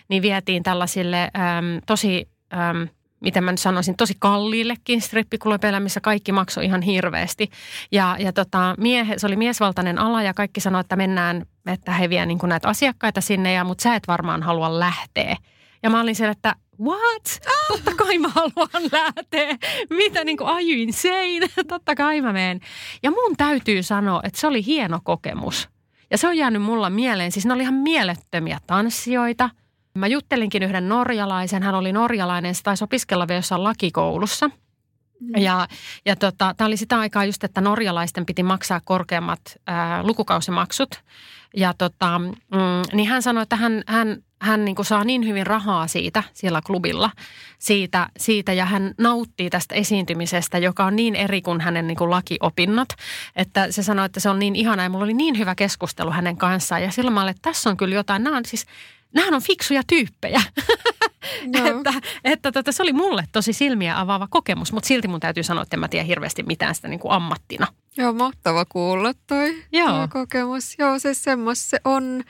niin 0.10 0.22
vietiin 0.22 0.64
tällaisille 0.64 1.24
äm, 1.24 1.82
tosi 1.86 2.30
äm, 2.54 2.88
miten 3.20 3.44
mä 3.44 3.52
nyt 3.52 3.60
sanoisin, 3.60 3.98
tosi 3.98 4.14
kalliillekin 4.20 5.02
strippiklubeille, 5.02 5.80
missä 5.80 6.02
kaikki 6.02 6.32
maksoi 6.32 6.66
ihan 6.66 6.82
hirveästi. 6.82 7.50
Ja, 7.92 8.16
ja 8.20 8.34
tota, 8.34 8.76
miehe, 8.78 9.14
se 9.18 9.28
oli 9.28 9.36
miesvaltainen 9.36 10.00
ala 10.00 10.24
ja 10.24 10.34
kaikki 10.34 10.60
sanoi, 10.60 10.82
että 10.82 10.96
mennään, 10.96 11.46
että 11.66 11.92
he 11.92 12.10
vie 12.10 12.26
niin 12.26 12.40
näitä 12.44 12.68
asiakkaita 12.68 13.22
sinne, 13.22 13.54
ja, 13.54 13.64
mutta 13.64 13.82
sä 13.82 13.96
et 13.96 14.08
varmaan 14.08 14.44
halua 14.44 14.80
lähteä. 14.80 15.38
Ja 15.84 15.90
mä 15.90 16.02
olin 16.02 16.16
siellä, 16.16 16.32
että 16.32 16.56
what? 16.84 17.40
Totta 17.68 17.92
kai 17.96 18.18
mä 18.18 18.28
haluan 18.28 18.90
lähteä. 18.92 19.58
Mitä 19.90 20.24
niin 20.24 20.38
kuin, 20.38 20.48
are 20.48 20.64
you 20.64 20.82
insane? 20.82 21.48
Totta 21.68 21.96
kai 21.96 22.22
mä 22.22 22.34
menen. 22.34 22.60
Ja 23.04 23.12
mun 23.12 23.38
täytyy 23.38 23.84
sanoa, 23.84 24.22
että 24.24 24.40
se 24.40 24.48
oli 24.48 24.66
hieno 24.66 25.00
kokemus. 25.04 25.70
Ja 26.12 26.18
se 26.18 26.28
on 26.28 26.38
jäänyt 26.38 26.62
mulla 26.62 26.90
mieleen. 26.90 27.32
Siis 27.32 27.46
ne 27.46 27.54
oli 27.54 27.62
ihan 27.62 27.74
mielettömiä 27.74 28.60
tanssijoita– 28.68 29.50
Mä 29.96 30.08
juttelinkin 30.08 30.64
yhden 30.64 30.90
norjalaisen, 30.90 31.64
hän 31.64 31.76
oli 31.76 31.92
norjalainen, 31.92 32.56
se 32.56 32.64
taisi 32.64 32.84
opiskella 32.84 33.28
vielä 33.28 33.38
jossain 33.38 33.64
lakikoulussa. 33.64 34.48
Mm. 35.20 35.42
Ja, 35.42 35.68
ja 36.06 36.16
tota, 36.16 36.54
tämä 36.58 36.68
oli 36.68 36.78
sitä 36.78 37.00
aikaa 37.00 37.26
just, 37.26 37.44
että 37.44 37.62
norjalaisten 37.62 38.26
piti 38.26 38.44
maksaa 38.44 38.82
korkeammat 38.86 39.40
ää, 39.68 40.04
lukukausimaksut. 40.04 41.04
Ja 41.56 41.74
tota, 41.78 42.20
mm, 42.20 42.30
niin 42.94 43.10
hän 43.10 43.22
sanoi, 43.22 43.44
että 43.44 43.56
hän, 43.56 43.84
hän, 43.88 44.18
hän 44.46 44.66
niin 44.66 44.76
kuin 44.76 44.86
saa 44.86 45.04
niin 45.04 45.28
hyvin 45.28 45.48
rahaa 45.48 45.88
siitä 45.88 46.24
siellä 46.34 46.62
klubilla 46.66 47.12
siitä, 47.60 48.10
siitä 48.18 48.54
ja 48.54 48.66
hän 48.66 48.94
nauttii 48.98 49.50
tästä 49.50 49.76
esiintymisestä, 49.76 50.58
joka 50.58 50.86
on 50.86 50.96
niin 50.96 51.16
eri 51.16 51.42
kuin 51.42 51.62
hänen 51.62 51.88
niin 51.88 51.98
kuin 51.98 52.10
lakiopinnot. 52.10 52.90
Että 53.36 53.72
se 53.72 53.84
sanoi, 53.84 54.06
että 54.06 54.20
se 54.20 54.30
on 54.30 54.40
niin 54.40 54.56
ihana 54.56 54.84
ja 54.84 54.90
mulla 54.90 55.04
oli 55.04 55.14
niin 55.14 55.38
hyvä 55.38 55.56
keskustelu 55.56 56.12
hänen 56.12 56.38
kanssaan 56.38 56.84
ja 56.84 56.92
silloin 56.92 57.14
mä 57.14 57.22
olin, 57.22 57.32
että 57.32 57.50
tässä 57.50 57.70
on 57.70 57.78
kyllä 57.78 57.96
jotain. 57.96 58.24
Nämä 58.24 58.38
on 58.38 58.46
siis 58.46 58.66
nämä 59.14 59.36
on 59.36 59.42
fiksuja 59.42 59.82
tyyppejä. 59.88 60.42
No. 61.58 61.66
että 61.80 61.94
että 62.24 62.52
tota, 62.52 62.72
se 62.72 62.84
oli 62.84 62.94
mulle 62.94 63.24
tosi 63.32 63.54
silmiä 63.54 64.00
avaava 64.00 64.28
kokemus, 64.30 64.74
mutta 64.74 64.88
silti 64.88 65.08
mun 65.08 65.20
täytyy 65.20 65.44
sanoa, 65.44 65.64
että 65.64 65.76
en 65.76 65.80
mä 65.80 65.88
tiedä 65.88 66.06
hirveästi 66.06 66.44
mitään 66.44 66.76
sitä 66.76 66.88
niin 66.88 67.00
kuin 67.00 67.12
ammattina. 67.12 67.68
Joo, 67.98 68.14
mahtava 68.14 68.66
kuulla 68.66 69.14
toi, 69.28 69.64
Joo. 69.72 69.90
toi 69.90 70.08
kokemus. 70.08 70.76
Joo, 70.80 71.00
siis 71.00 71.24
semmoista 71.24 71.70
se 71.70 71.80
on. 71.86 72.24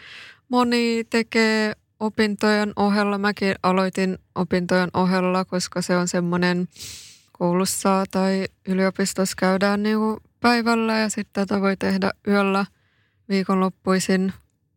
Moni 0.49 1.03
tekee 1.09 1.73
opintojen 1.99 2.73
ohella. 2.75 3.17
Mäkin 3.17 3.55
aloitin 3.63 4.17
opintojen 4.35 4.89
ohella, 4.93 5.45
koska 5.45 5.81
se 5.81 5.97
on 5.97 6.07
semmoinen 6.07 6.67
koulussa 7.31 8.03
tai 8.11 8.47
yliopistossa 8.67 9.35
käydään 9.39 9.83
niin 9.83 9.97
kuin 9.97 10.17
päivällä 10.39 10.97
ja 10.97 11.09
sitten 11.09 11.47
tätä 11.47 11.61
voi 11.61 11.77
tehdä 11.77 12.11
yöllä 12.27 12.65
viikonloppuisin 13.29 14.33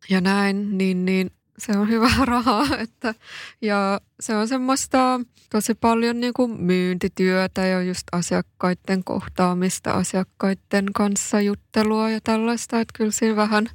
ja 0.09 0.21
näin, 0.21 0.77
niin, 0.77 1.05
niin 1.05 1.31
se 1.59 1.77
on 1.77 1.89
hyvä 1.89 2.09
rahaa. 2.25 2.65
Että, 2.77 3.15
ja 3.61 4.01
se 4.19 4.35
on 4.35 4.47
semmoista 4.47 5.21
tosi 5.49 5.75
paljon 5.75 6.19
niin 6.19 6.33
kuin 6.33 6.61
myyntityötä 6.61 7.65
ja 7.65 7.81
just 7.81 8.03
asiakkaiden 8.11 9.03
kohtaamista, 9.03 9.91
asiakkaiden 9.91 10.85
kanssa 10.95 11.41
juttelua 11.41 12.09
ja 12.09 12.19
tällaista. 12.23 12.79
Että 12.79 12.93
kyllä 12.97 13.11
siinä 13.11 13.35
vähän, 13.35 13.67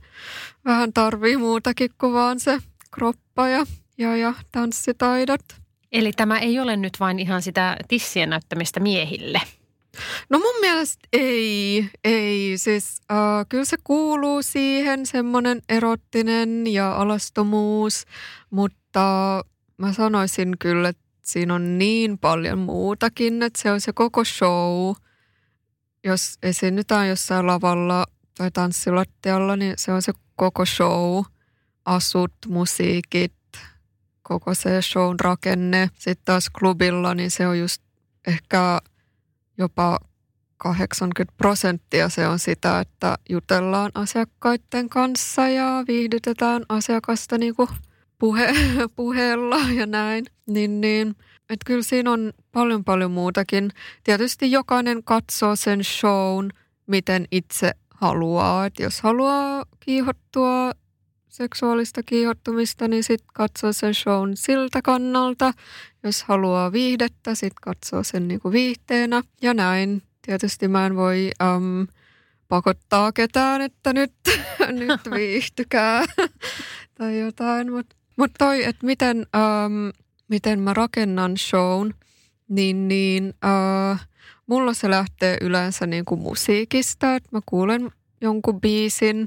vähän 0.65 0.93
tarvii 0.93 1.37
muutakin 1.37 1.91
kuin 2.01 2.13
vaan 2.13 2.41
se 2.41 2.59
kroppa 2.95 3.49
ja, 3.49 3.67
ja, 3.99 4.17
ja 4.17 4.35
tanssitaidot. 4.53 5.45
Eli 5.93 6.13
tämä 6.13 6.39
ei 6.39 6.61
ole 6.61 6.77
nyt 6.77 7.01
vain 7.01 7.19
ihan 7.19 7.43
sitä 7.43 7.77
tissien 7.89 8.31
näyttämistä 8.31 8.81
miehille. 8.81 9.41
No 10.31 10.39
mun 10.39 10.61
mielestä 10.61 11.09
ei, 11.13 11.91
ei. 12.05 12.59
Siis 12.59 13.01
äh, 13.13 13.47
kyllä 13.49 13.65
se 13.65 13.77
kuuluu 13.85 14.43
siihen 14.43 15.07
semmoinen 15.07 15.63
erottinen 15.69 16.67
ja 16.67 16.93
alastomuus, 16.97 18.05
mutta 18.51 19.41
mä 19.77 19.93
sanoisin 19.93 20.59
kyllä, 20.59 20.89
että 20.89 21.03
siinä 21.23 21.55
on 21.55 21.79
niin 21.79 22.19
paljon 22.19 22.59
muutakin, 22.59 23.43
että 23.43 23.63
se 23.63 23.71
on 23.71 23.81
se 23.81 23.93
koko 23.93 24.25
show. 24.25 24.95
Jos 26.05 26.39
esiinnytään 26.43 27.09
jossain 27.09 27.47
lavalla 27.47 28.07
tai 28.39 28.51
tanssilattialla, 28.51 29.57
niin 29.57 29.75
se 29.77 29.93
on 29.93 30.03
se 30.03 30.13
koko 30.37 30.65
show. 30.65 31.25
Asut, 31.85 32.33
musiikit, 32.47 33.33
koko 34.23 34.55
se 34.55 34.83
shown 34.83 35.21
rakenne. 35.21 35.91
Sitten 35.99 36.25
taas 36.25 36.51
klubilla, 36.51 37.15
niin 37.15 37.31
se 37.31 37.47
on 37.47 37.59
just 37.59 37.83
ehkä 38.27 38.81
jopa 39.59 39.99
80 40.57 41.35
prosenttia 41.37 42.09
se 42.09 42.29
on 42.29 42.39
sitä, 42.39 42.81
että 42.81 43.19
jutellaan 43.29 43.91
asiakkaiden 43.95 44.89
kanssa 44.89 45.49
ja 45.49 45.85
viihdytetään 45.89 46.63
asiakasta 46.69 47.39
niin 47.39 47.55
kuin 47.55 47.69
puhe, 48.19 48.53
puheella 48.97 49.59
ja 49.75 49.87
näin. 49.87 50.25
Niin, 50.47 50.81
niin. 50.81 51.09
Että 51.51 51.65
kyllä 51.67 51.83
siinä 51.83 52.13
on 52.13 52.33
paljon 52.53 52.85
paljon 52.85 53.11
muutakin. 53.11 53.71
Tietysti 54.05 54.51
jokainen 54.51 55.05
katsoo 55.05 55.57
sen 55.57 55.85
shown, 55.85 56.51
miten 56.87 57.27
itse 57.31 57.73
haluaa. 57.95 58.67
Et 58.67 58.79
jos 58.79 59.01
haluaa 59.01 59.65
kiihottua 59.81 60.73
seksuaalista 61.35 62.03
kiihottumista, 62.03 62.89
niin 62.89 63.05
sitten 63.05 63.29
katsoo 63.35 63.73
sen 63.73 63.95
shown 63.95 64.37
siltä 64.37 64.83
kannalta. 64.83 65.53
Jos 66.03 66.23
haluaa 66.23 66.73
viihdettä, 66.73 67.35
sitten 67.35 67.61
katsoo 67.63 68.03
sen 68.03 68.29
niinku 68.29 68.53
viihteenä 68.53 69.23
ja 69.43 69.55
näin. 69.55 70.03
Tietysti 70.27 70.69
mä 70.69 70.87
en 70.87 70.97
voi 70.97 71.31
um, 71.57 71.87
pakottaa 72.49 73.13
ketään, 73.13 73.61
että 73.61 73.93
nyt, 73.93 74.13
nyt 74.87 75.01
viihtykää 75.17 76.05
tai 76.99 77.19
jotain. 77.21 77.73
Mutta 77.73 77.97
mut 78.17 78.31
toi, 78.39 78.65
että 78.65 78.87
miten, 78.87 79.27
miten 80.29 80.61
mä 80.61 80.75
rakennan 80.75 81.37
shown, 81.39 81.95
niin, 82.49 82.89
niin 82.89 83.35
uh, 83.45 83.99
mulla 84.47 84.75
se 84.75 84.91
lähtee 84.91 85.39
yleensä 85.41 85.87
niinku 85.87 86.17
musiikista, 86.17 87.15
että 87.15 87.29
mä 87.33 87.41
kuulen 87.47 87.91
jonkun 88.21 88.61
biisin 88.61 89.27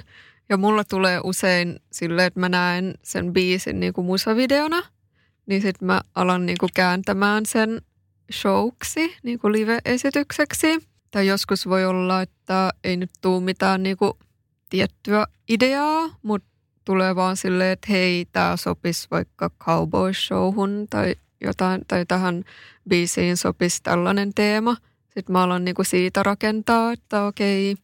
ja 0.49 0.57
mulla 0.57 0.83
tulee 0.83 1.21
usein 1.23 1.79
silleen, 1.91 2.27
että 2.27 2.39
mä 2.39 2.49
näen 2.49 2.93
sen 3.03 3.33
biisin 3.33 3.79
niinku 3.79 4.03
musavideona, 4.03 4.83
niin 5.45 5.61
sitten 5.61 5.85
mä 5.85 6.01
alan 6.15 6.45
niinku 6.45 6.67
kääntämään 6.73 7.45
sen 7.45 7.81
showksi, 8.31 9.15
niinku 9.23 9.51
live-esitykseksi. 9.51 10.79
Tai 11.11 11.27
joskus 11.27 11.69
voi 11.69 11.85
olla, 11.85 12.21
että 12.21 12.69
ei 12.83 12.97
nyt 12.97 13.11
tule 13.21 13.43
mitään 13.43 13.83
niinku 13.83 14.17
tiettyä 14.69 15.27
ideaa, 15.49 16.09
mutta 16.21 16.49
tulee 16.85 17.15
vaan 17.15 17.37
silleen, 17.37 17.71
että 17.71 17.87
hei, 17.89 18.25
tämä 18.31 18.57
sopisi 18.57 19.07
vaikka 19.11 19.51
cowboy 19.59 20.13
showhun 20.13 20.87
tai 20.89 21.15
jotain, 21.41 21.81
tai 21.87 22.05
tähän 22.05 22.43
biisiin 22.89 23.37
sopisi 23.37 23.83
tällainen 23.83 24.33
teema. 24.33 24.77
Sitten 25.13 25.33
mä 25.33 25.43
alan 25.43 25.65
niinku 25.65 25.83
siitä 25.83 26.23
rakentaa, 26.23 26.91
että 26.91 27.25
okei, 27.25 27.75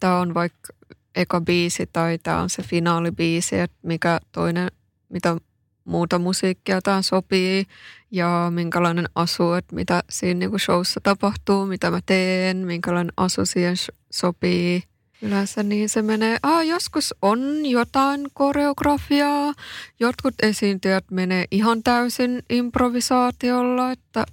tämä 0.00 0.20
on 0.20 0.34
vaikka 0.34 0.72
eka 1.14 1.40
biisi 1.40 1.88
tai 1.92 2.18
tämä 2.22 2.40
on 2.40 2.50
se 2.50 2.62
finaalibiisi, 2.62 3.58
että 3.58 3.76
mikä 3.82 4.20
toinen, 4.32 4.68
mitä 5.08 5.36
muuta 5.84 6.18
musiikkia 6.18 6.82
tämä 6.82 7.02
sopii 7.02 7.66
ja 8.10 8.52
minkälainen 8.54 9.08
asu, 9.14 9.52
että 9.52 9.74
mitä 9.74 10.02
siinä 10.10 10.38
niinku 10.38 10.58
showssa 10.58 11.00
tapahtuu, 11.02 11.66
mitä 11.66 11.90
mä 11.90 12.00
teen, 12.06 12.56
minkälainen 12.56 13.12
asu 13.16 13.46
siihen 13.46 13.76
sopii. 14.12 14.82
Yleensä 15.22 15.62
niin 15.62 15.88
se 15.88 16.02
menee. 16.02 16.38
Ah, 16.42 16.66
joskus 16.66 17.14
on 17.22 17.66
jotain 17.66 18.26
koreografiaa. 18.34 19.54
Jotkut 20.00 20.34
esiintyjät 20.42 21.04
menee 21.10 21.44
ihan 21.50 21.82
täysin 21.82 22.42
improvisaatiolla, 22.50 23.92
että 23.92 24.26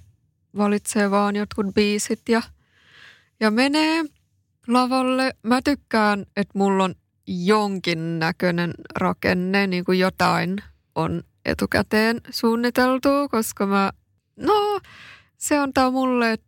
valitsee 0.56 1.10
vaan 1.10 1.36
jotkut 1.36 1.66
biisit 1.74 2.20
ja, 2.28 2.42
ja 3.40 3.50
menee 3.50 4.04
lavalle. 4.72 5.34
Mä 5.42 5.60
tykkään, 5.64 6.26
että 6.36 6.58
mulla 6.58 6.84
on 6.84 6.94
jonkin 7.26 8.18
näköinen 8.18 8.74
rakenne, 8.96 9.66
niin 9.66 9.84
kuin 9.84 9.98
jotain 9.98 10.56
on 10.94 11.22
etukäteen 11.44 12.20
suunniteltu, 12.30 13.08
koska 13.30 13.66
mä, 13.66 13.92
no 14.36 14.80
se 15.36 15.58
antaa 15.58 15.90
mulle 15.90 16.38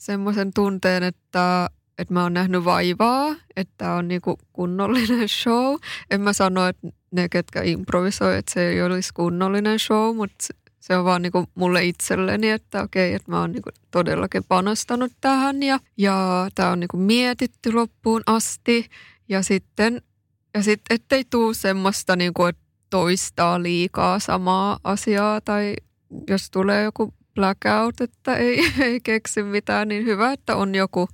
semmoisen 0.00 0.50
tunteen, 0.54 1.02
että, 1.02 1.70
että 1.98 2.14
mä 2.14 2.22
oon 2.22 2.34
nähnyt 2.34 2.64
vaivaa, 2.64 3.34
että 3.56 3.92
on 3.92 4.08
niinku 4.08 4.38
kunnollinen 4.52 5.28
show. 5.28 5.76
En 6.10 6.20
mä 6.20 6.32
sano, 6.32 6.66
että 6.66 6.88
ne, 7.10 7.28
ketkä 7.28 7.62
improvisoi, 7.62 8.36
että 8.36 8.52
se 8.52 8.68
ei 8.68 8.82
olisi 8.82 9.14
kunnollinen 9.14 9.78
show, 9.78 10.16
mutta 10.16 10.44
se 10.86 10.96
on 10.96 11.04
vaan 11.04 11.22
niinku 11.22 11.44
mulle 11.54 11.84
itselleni, 11.84 12.50
että 12.50 12.82
okei, 12.82 13.14
että 13.14 13.30
mä 13.30 13.40
oon 13.40 13.52
niinku 13.52 13.70
todellakin 13.90 14.44
panostanut 14.48 15.12
tähän 15.20 15.62
ja, 15.62 15.78
ja 15.98 16.48
tämä 16.54 16.70
on 16.70 16.80
niinku 16.80 16.96
mietitty 16.96 17.72
loppuun 17.72 18.22
asti. 18.26 18.90
Ja 19.28 19.42
sitten, 19.42 20.02
ja 20.54 20.62
sitten 20.62 20.94
ettei 20.94 21.24
tuu 21.30 21.54
semmoista, 21.54 22.16
niinku, 22.16 22.44
että 22.44 22.62
toistaa 22.90 23.62
liikaa 23.62 24.18
samaa 24.18 24.78
asiaa 24.84 25.40
tai 25.40 25.74
jos 26.28 26.50
tulee 26.50 26.82
joku 26.82 27.14
blackout, 27.34 28.00
että 28.00 28.36
ei, 28.36 28.72
ei 28.80 29.00
keksi 29.00 29.42
mitään, 29.42 29.88
niin 29.88 30.04
hyvä, 30.04 30.32
että 30.32 30.56
on 30.56 30.74
joku, 30.74 31.08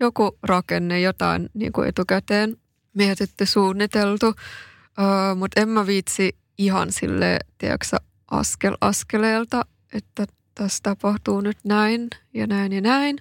joku 0.00 0.38
rakenne, 0.42 1.00
jotain 1.00 1.50
niin 1.54 1.72
kuin 1.72 1.88
etukäteen 1.88 2.56
mietitty, 2.94 3.46
suunniteltu. 3.46 4.26
Uh, 4.26 5.36
Mutta 5.36 5.60
en 5.60 5.68
mä 5.68 5.86
viitsi 5.86 6.36
ihan 6.58 6.92
sille, 6.92 7.38
tiedätkö, 7.58 8.09
askel 8.30 8.76
askeleelta, 8.80 9.64
että 9.92 10.26
tässä 10.54 10.78
tapahtuu 10.82 11.40
nyt 11.40 11.58
näin 11.64 12.08
ja 12.34 12.46
näin 12.46 12.72
ja 12.72 12.80
näin, 12.80 13.18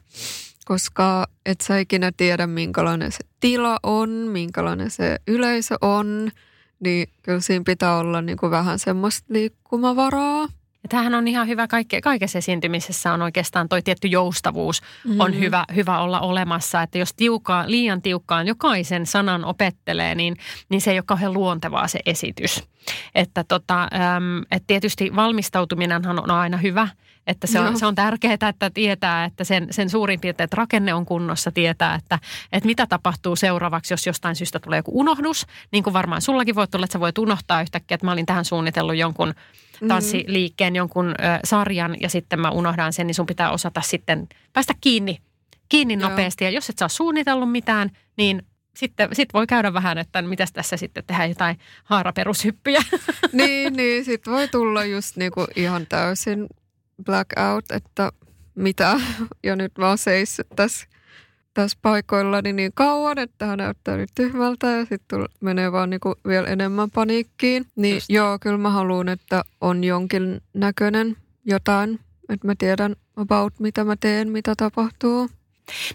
koska 0.66 1.28
et 1.46 1.62
sä 1.62 1.78
ikinä 1.78 2.12
tiedä, 2.18 2.48
minkälainen 2.48 3.12
se 3.12 3.20
tila 3.40 3.78
on, 3.84 4.10
minkälainen 4.10 4.92
se 4.92 5.18
yleisö 5.28 5.76
on– 5.82 6.30
niin 6.80 7.10
kyllä 7.24 7.40
siinä 7.40 7.64
pitää 7.66 7.98
olla 7.98 8.22
niin 8.22 8.38
kuin 8.38 8.52
vähän 8.52 8.80
semmoista 8.80 9.34
liikkumavaraa. 9.34 10.48
Ja 10.84 10.90
tämähän 10.90 11.16
on 11.16 11.28
ihan 11.28 11.48
hyvä, 11.48 11.68
kaikke, 11.68 12.02
kaikessa 12.02 12.38
esiintymisessä 12.38 13.14
on 13.14 13.22
oikeastaan 13.22 13.70
toi 13.70 13.82
tietty 13.82 14.08
joustavuus 14.08 14.82
mm-hmm. 14.82 15.20
on 15.20 15.40
hyvä, 15.40 15.66
hyvä 15.76 16.00
olla 16.00 16.20
olemassa. 16.20 16.82
Että 16.82 16.98
jos 16.98 17.14
tiukkaa, 17.14 17.64
liian 17.68 18.02
tiukkaan 18.02 18.48
jokaisen 18.48 19.06
sanan 19.06 19.46
opettelee, 19.46 20.16
niin, 20.16 20.36
niin 20.70 20.82
se 20.82 20.92
ei 20.92 20.98
ole 20.98 21.04
kauhean 21.08 21.34
luontevaa 21.34 21.88
se 21.88 22.00
esitys. 22.06 22.64
Että 23.16 23.44
tota, 23.44 23.84
äm, 23.84 24.46
et 24.52 24.64
tietysti 24.68 25.16
valmistautuminenhan 25.16 26.24
on 26.24 26.32
aina 26.32 26.58
hyvä– 26.58 26.88
että 27.30 27.48
se 27.48 27.60
on, 27.60 27.80
se 27.80 27.86
on 27.86 27.96
tärkeää, 27.96 28.34
että 28.50 28.70
tietää, 28.74 29.26
että 29.26 29.44
sen, 29.44 29.68
sen 29.72 29.90
suurin 29.90 30.20
piirtein 30.20 30.46
että 30.46 30.58
rakenne 30.58 30.94
on 30.94 31.06
kunnossa, 31.06 31.52
tietää, 31.52 31.96
että, 31.96 32.20
että 32.52 32.68
mitä 32.68 32.88
tapahtuu 32.88 33.36
seuraavaksi, 33.36 33.94
jos 33.94 34.08
jostain 34.08 34.36
syystä 34.36 34.60
tulee 34.60 34.80
joku 34.80 35.00
unohdus. 35.00 35.46
Niin 35.72 35.84
kuin 35.84 35.94
varmaan 35.94 36.22
sullakin 36.22 36.56
voi 36.56 36.68
tulla, 36.68 36.86
että 36.86 36.94
sä 36.94 37.00
voit 37.00 37.18
unohtaa 37.18 37.62
yhtäkkiä, 37.62 37.96
että 37.96 38.06
mä 38.06 38.12
olin 38.12 38.26
tähän 38.26 38.46
suunnitellut 38.46 38.96
jonkun 38.96 39.34
tanssiliikkeen, 39.88 40.76
jonkun 40.76 41.10
ö, 41.10 41.14
sarjan 41.44 41.96
ja 42.02 42.10
sitten 42.10 42.40
mä 42.40 42.50
unohdan 42.50 42.94
sen, 42.94 43.08
niin 43.08 43.16
sun 43.16 43.26
pitää 43.26 43.52
osata 43.52 43.82
sitten 43.82 44.28
päästä 44.54 44.74
kiinni, 44.82 45.18
kiinni 45.70 45.96
nopeasti. 45.96 46.44
Ja 46.44 46.50
jos 46.50 46.70
et 46.70 46.78
saa 46.78 46.90
suunnitellut 46.90 47.52
mitään, 47.52 47.92
niin 48.18 48.44
sitten 48.76 49.10
sit 49.14 49.34
voi 49.34 49.48
käydä 49.48 49.74
vähän, 49.74 49.98
että 49.98 50.22
mitä 50.22 50.46
tässä 50.54 50.78
sitten 50.78 51.04
tehdään 51.08 51.30
jotain 51.30 51.60
haaraperushyppyjä. 51.84 52.82
Niin, 53.34 53.74
niin 53.74 54.06
sitten 54.06 54.34
voi 54.34 54.48
tulla 54.48 54.86
just 54.86 55.16
niinku 55.16 55.48
ihan 55.56 55.88
täysin 55.88 56.48
blackout, 57.06 57.72
että 57.72 58.12
mitä, 58.56 59.00
ja 59.44 59.56
nyt 59.56 59.78
mä 59.78 59.88
oon 59.88 59.98
seissyt 59.98 60.48
tässä, 60.56 60.88
tässä 61.54 61.78
paikoillani 61.82 62.54
niin 62.54 62.72
kauan, 62.76 63.18
että 63.18 63.36
tämä 63.38 63.56
näyttää 63.56 63.98
nyt 63.98 64.10
tyhmältä 64.16 64.68
ja 64.68 64.86
sitten 64.86 65.26
menee 65.42 65.72
vaan 65.72 65.90
niinku 65.90 66.16
vielä 66.28 66.48
enemmän 66.48 66.92
paniikkiin. 66.92 67.66
Niin 67.76 67.96
Just. 67.96 68.10
joo, 68.10 68.38
kyllä 68.42 68.58
mä 68.58 68.70
haluan, 68.70 69.10
että 69.10 69.44
on 69.62 69.84
jonkin 69.84 70.42
näköinen 70.54 71.18
jotain, 71.46 72.00
että 72.30 72.48
mä 72.48 72.54
tiedän 72.58 72.96
about 73.16 73.60
mitä 73.60 73.84
mä 73.84 73.96
teen, 73.96 74.30
mitä 74.30 74.54
tapahtuu. 74.58 75.30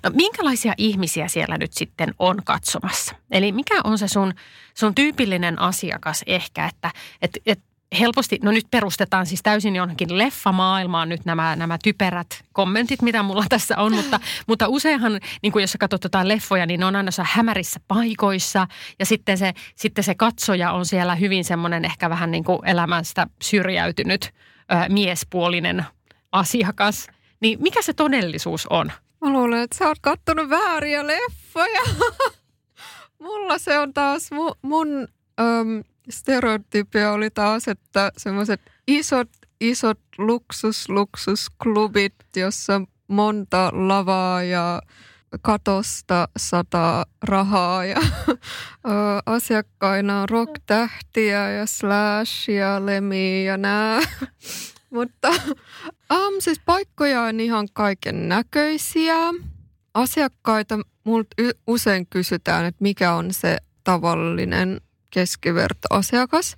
No 0.03 0.11
minkälaisia 0.15 0.73
ihmisiä 0.79 1.29
siellä 1.29 1.59
nyt 1.59 1.73
sitten 1.73 2.15
on 2.19 2.37
katsomassa? 2.45 3.15
Eli 3.31 3.53
mikä 3.53 3.81
on 3.85 3.99
se 3.99 4.09
sun, 4.09 4.33
sun 4.75 4.95
tyypillinen 4.95 5.59
asiakas 5.59 6.23
ehkä, 6.27 6.67
että 6.67 6.91
et, 7.23 7.31
et 7.47 7.61
helposti, 7.95 8.39
no 8.43 8.51
nyt 8.51 8.67
perustetaan 8.71 9.27
siis 9.27 9.43
täysin 9.43 9.77
johonkin 9.77 10.19
leffamaailmaan 10.19 11.09
nyt 11.09 11.25
nämä, 11.25 11.57
nämä 11.57 11.79
typerät 11.85 12.45
kommentit, 12.53 13.03
mitä 13.03 13.23
mulla 13.23 13.45
tässä 13.49 13.79
on, 13.79 13.95
mutta, 13.95 14.21
mutta 14.47 14.69
useinhan, 14.69 15.21
niin 15.43 15.53
kuin 15.53 15.61
jos 15.61 15.73
sä 15.73 15.79
katsot 15.79 16.05
jotain 16.05 16.29
leffoja, 16.29 16.67
niin 16.67 16.81
ne 16.81 16.87
on 16.87 16.97
aina 16.97 17.11
hämärissä 17.23 17.81
paikoissa 17.89 18.67
ja 18.99 19.07
sitten 19.07 19.39
se, 19.39 19.53
sitten 19.77 20.05
se 20.05 20.15
katsoja 20.15 20.73
on 20.73 20.87
siellä 20.87 21.15
hyvin 21.15 21.45
semmoinen 21.45 21.85
ehkä 21.85 22.11
vähän 22.11 22.31
niin 22.31 22.45
kuin 22.45 22.59
elämästä 22.65 23.27
syrjäytynyt 23.43 24.25
ö, 24.25 24.89
miespuolinen 24.89 25.85
asiakas. 26.33 27.07
Niin 27.41 27.63
mikä 27.63 27.83
se 27.83 27.93
todellisuus 27.93 28.67
on? 28.67 28.93
Mä 29.21 29.33
luulen, 29.33 29.63
että 29.63 29.77
sä 29.77 29.89
oot 29.89 29.99
kattonut 30.01 30.51
vääriä 30.51 31.07
leffoja. 31.07 31.83
Mulla 33.23 33.59
se 33.59 33.79
on 33.79 33.95
taas 33.95 34.31
mu, 34.31 34.53
mun... 34.63 35.09
Öm, 35.41 35.85
stereotypia 36.11 37.13
oli 37.13 37.31
taas, 37.31 37.69
että 37.69 38.13
semmoiset 38.17 38.61
isot, 38.87 39.29
isot 39.61 40.01
luksus, 40.19 40.89
luksusklubit, 40.89 42.15
jossa 42.37 42.81
monta 43.09 43.71
lavaa 43.73 44.43
ja 44.43 44.83
katosta 45.43 46.29
sataa 46.37 47.05
rahaa 47.23 47.85
ja 47.85 48.01
asiakkaina 49.27 50.23
on 50.23 50.29
rock-tähtiä 50.29 51.51
ja 51.51 51.67
Slash 51.67 52.51
ja 52.51 52.87
Lemmy 52.87 53.43
ja 53.45 53.57
nää. 53.57 54.01
Mutta 54.91 55.29
um, 56.13 56.35
siis 56.39 56.61
paikkoja 56.65 57.23
on 57.23 57.41
ihan 57.41 57.69
kaiken 57.73 58.29
näköisiä. 58.29 59.17
asiakkaita 59.95 60.79
multa 61.05 61.37
usein 61.67 62.07
kysytään, 62.07 62.65
että 62.65 62.83
mikä 62.83 63.15
on 63.15 63.35
se 63.35 63.57
tavallinen 63.85 64.81
keskivertoasiakas. 65.15 66.57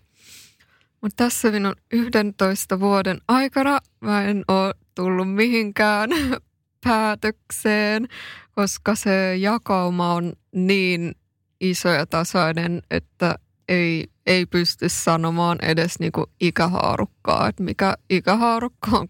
Mutta 1.00 1.24
tässä 1.24 1.50
minun 1.50 1.74
11 1.92 2.80
vuoden 2.80 3.20
aikana 3.28 3.78
mä 4.00 4.24
en 4.24 4.44
ole 4.48 4.74
tullut 4.94 5.34
mihinkään 5.34 6.10
päätökseen, 6.84 8.08
koska 8.54 8.94
se 8.94 9.36
jakauma 9.36 10.14
on 10.14 10.32
niin 10.52 11.14
iso 11.60 11.88
ja 11.88 12.06
tasainen, 12.06 12.82
että 12.90 13.34
ei, 13.68 14.06
ei 14.26 14.46
pysty 14.46 14.88
sanomaan 14.88 15.58
edes 15.62 15.98
niinku 15.98 16.24
ikähaarukkaa, 16.40 17.48
että 17.48 17.62
mikä 17.62 17.96
ikähaarukka 18.10 18.90
on 18.92 19.08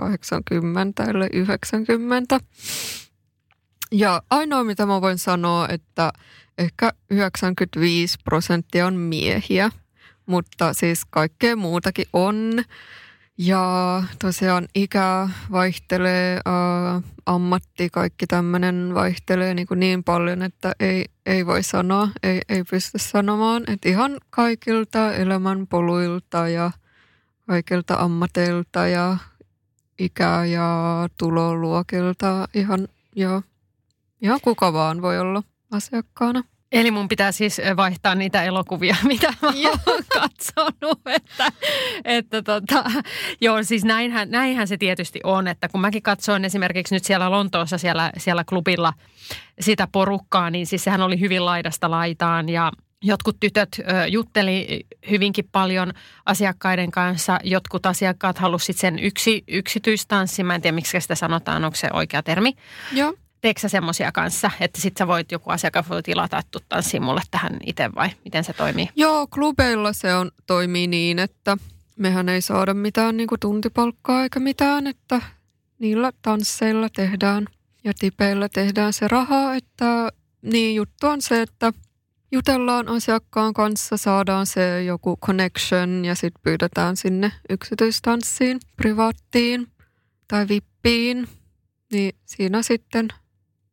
18-80 0.00 1.10
eli 1.10 1.26
90. 1.32 2.40
Ja 3.92 4.22
ainoa 4.30 4.64
mitä 4.64 4.86
mä 4.86 5.00
voin 5.00 5.18
sanoa, 5.18 5.68
että 5.68 6.12
ehkä 6.58 6.92
95 7.10 8.18
prosenttia 8.24 8.86
on 8.86 8.94
miehiä, 8.94 9.70
mutta 10.26 10.72
siis 10.72 11.04
kaikkea 11.10 11.56
muutakin 11.56 12.06
on. 12.12 12.64
Ja 13.38 14.02
tosiaan 14.18 14.68
ikä 14.74 15.28
vaihtelee, 15.50 16.40
ää, 16.44 17.02
ammatti, 17.26 17.90
kaikki 17.90 18.26
tämmöinen 18.26 18.94
vaihtelee 18.94 19.54
niin, 19.54 19.66
kuin 19.66 19.80
niin 19.80 20.04
paljon, 20.04 20.42
että 20.42 20.72
ei, 20.80 21.04
ei 21.26 21.46
voi 21.46 21.62
sanoa, 21.62 22.08
ei, 22.22 22.40
ei 22.48 22.64
pysty 22.64 22.98
sanomaan. 22.98 23.62
Että 23.66 23.88
ihan 23.88 24.16
kaikilta 24.30 25.14
elämänpoluilta 25.14 26.48
ja 26.48 26.70
kaikilta 27.46 27.94
ammateilta 27.94 28.86
ja 28.86 29.16
ikä- 29.98 30.44
ja 30.44 31.08
tuloluokilta 31.18 32.48
ihan, 32.54 32.88
joo, 33.16 33.42
ihan 34.22 34.40
kuka 34.42 34.72
vaan 34.72 35.02
voi 35.02 35.18
olla 35.18 35.42
asiakkaana. 35.70 36.42
Eli 36.72 36.90
mun 36.90 37.08
pitää 37.08 37.32
siis 37.32 37.60
vaihtaa 37.76 38.14
niitä 38.14 38.42
elokuvia, 38.42 38.96
mitä 39.12 39.34
mä 39.42 39.48
oon 39.86 40.02
katsonut. 40.12 41.00
Että, 41.06 41.52
että 42.04 42.42
tota, 42.42 42.84
joo, 43.40 43.62
siis 43.62 43.84
näinhän, 43.84 44.30
näinhän 44.30 44.68
se 44.68 44.76
tietysti 44.76 45.20
on, 45.24 45.48
että 45.48 45.68
kun 45.68 45.80
mäkin 45.80 46.02
katsoin 46.02 46.44
esimerkiksi 46.44 46.94
nyt 46.94 47.04
siellä 47.04 47.30
Lontoossa 47.30 47.78
siellä, 47.78 48.12
siellä 48.18 48.44
klubilla 48.44 48.92
sitä 49.60 49.88
porukkaa, 49.92 50.50
niin 50.50 50.66
siis 50.66 50.84
sehän 50.84 51.02
oli 51.02 51.20
hyvin 51.20 51.44
laidasta 51.44 51.90
laitaan 51.90 52.48
ja 52.48 52.72
Jotkut 53.02 53.36
tytöt 53.40 53.68
ö, 53.78 54.06
jutteli 54.06 54.86
hyvinkin 55.10 55.48
paljon 55.52 55.92
asiakkaiden 56.26 56.90
kanssa. 56.90 57.38
Jotkut 57.44 57.86
asiakkaat 57.86 58.38
halusivat 58.38 58.78
sen 58.78 58.98
yksi, 58.98 59.44
yksityistanssin. 59.48 60.46
Mä 60.46 60.54
en 60.54 60.62
tiedä, 60.62 60.74
miksi 60.74 61.00
sitä 61.00 61.14
sanotaan, 61.14 61.64
onko 61.64 61.76
se 61.76 61.88
oikea 61.92 62.22
termi. 62.22 62.52
Joo. 62.92 63.14
Teekö 63.40 63.60
sä 63.60 63.68
semmoisia 63.68 64.12
kanssa, 64.12 64.50
että 64.60 64.80
sit 64.80 64.96
sä 64.96 65.06
voit, 65.06 65.32
joku 65.32 65.50
asiakas 65.50 65.88
voi 65.88 66.02
tilata, 66.02 66.38
että 66.38 66.58
tanssiin 66.68 67.02
mulle 67.02 67.22
tähän 67.30 67.56
itse 67.66 67.90
vai 67.94 68.10
miten 68.24 68.44
se 68.44 68.52
toimii? 68.52 68.88
Joo, 68.96 69.26
klubeilla 69.26 69.92
se 69.92 70.14
on, 70.14 70.30
toimii 70.46 70.86
niin, 70.86 71.18
että 71.18 71.56
mehän 71.96 72.28
ei 72.28 72.42
saada 72.42 72.74
mitään 72.74 73.16
niin 73.16 73.26
kuin 73.26 73.40
tuntipalkkaa 73.40 74.22
eikä 74.22 74.40
mitään, 74.40 74.86
että 74.86 75.22
niillä 75.78 76.12
tansseilla 76.22 76.88
tehdään 76.88 77.46
ja 77.84 77.92
tipeillä 77.98 78.48
tehdään 78.48 78.92
se 78.92 79.08
raha, 79.08 79.54
että 79.54 80.08
niin 80.42 80.74
juttu 80.74 81.06
on 81.06 81.22
se, 81.22 81.42
että 81.42 81.72
jutellaan 82.32 82.88
asiakkaan 82.88 83.54
kanssa, 83.54 83.96
saadaan 83.96 84.46
se 84.46 84.84
joku 84.84 85.16
connection 85.26 86.04
ja 86.04 86.14
sitten 86.14 86.42
pyydetään 86.42 86.96
sinne 86.96 87.32
yksityistanssiin, 87.50 88.60
privaattiin 88.76 89.66
tai 90.28 90.48
vippiin, 90.48 91.28
niin 91.92 92.12
siinä 92.24 92.62
sitten 92.62 93.08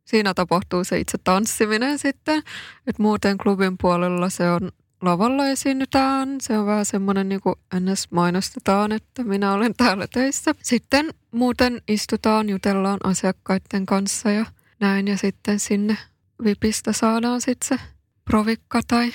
siinä 0.06 0.34
tapahtuu 0.34 0.84
se 0.84 1.00
itse 1.00 1.18
tanssiminen 1.24 2.00
sitten. 2.00 2.44
Että 2.88 3.02
muuten 3.02 3.38
klubin 3.38 3.78
puolella 3.78 4.30
se 4.30 4.50
on 4.50 4.72
lavalla 5.02 5.48
esiinnytään. 5.48 6.36
Se 6.42 6.58
on 6.58 6.66
vähän 6.66 6.86
semmoinen 6.86 7.30
niin 7.30 7.42
kuin 7.42 7.56
ns. 7.80 8.12
mainostetaan, 8.12 8.92
että 8.92 9.24
minä 9.24 9.54
olen 9.54 9.74
täällä 9.78 10.08
töissä. 10.14 10.56
Sitten 10.64 11.14
muuten 11.32 11.82
istutaan, 11.88 12.50
jutellaan 12.50 13.00
asiakkaiden 13.04 13.86
kanssa 13.86 14.32
ja 14.32 14.46
näin. 14.80 15.08
Ja 15.08 15.18
sitten 15.18 15.60
sinne 15.60 15.98
vipistä 16.44 16.94
saadaan 16.94 17.42
sitten 17.42 17.80
se 17.80 17.86
provikka 18.26 18.82
tai 18.88 19.14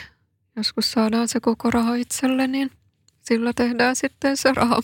joskus 0.56 0.92
saadaan 0.92 1.28
se 1.28 1.40
koko 1.40 1.70
raha 1.70 1.94
itselle, 1.94 2.46
niin 2.46 2.70
sillä 3.20 3.52
tehdään 3.52 3.96
sitten 3.96 4.36
se 4.36 4.52
raha. 4.52 4.80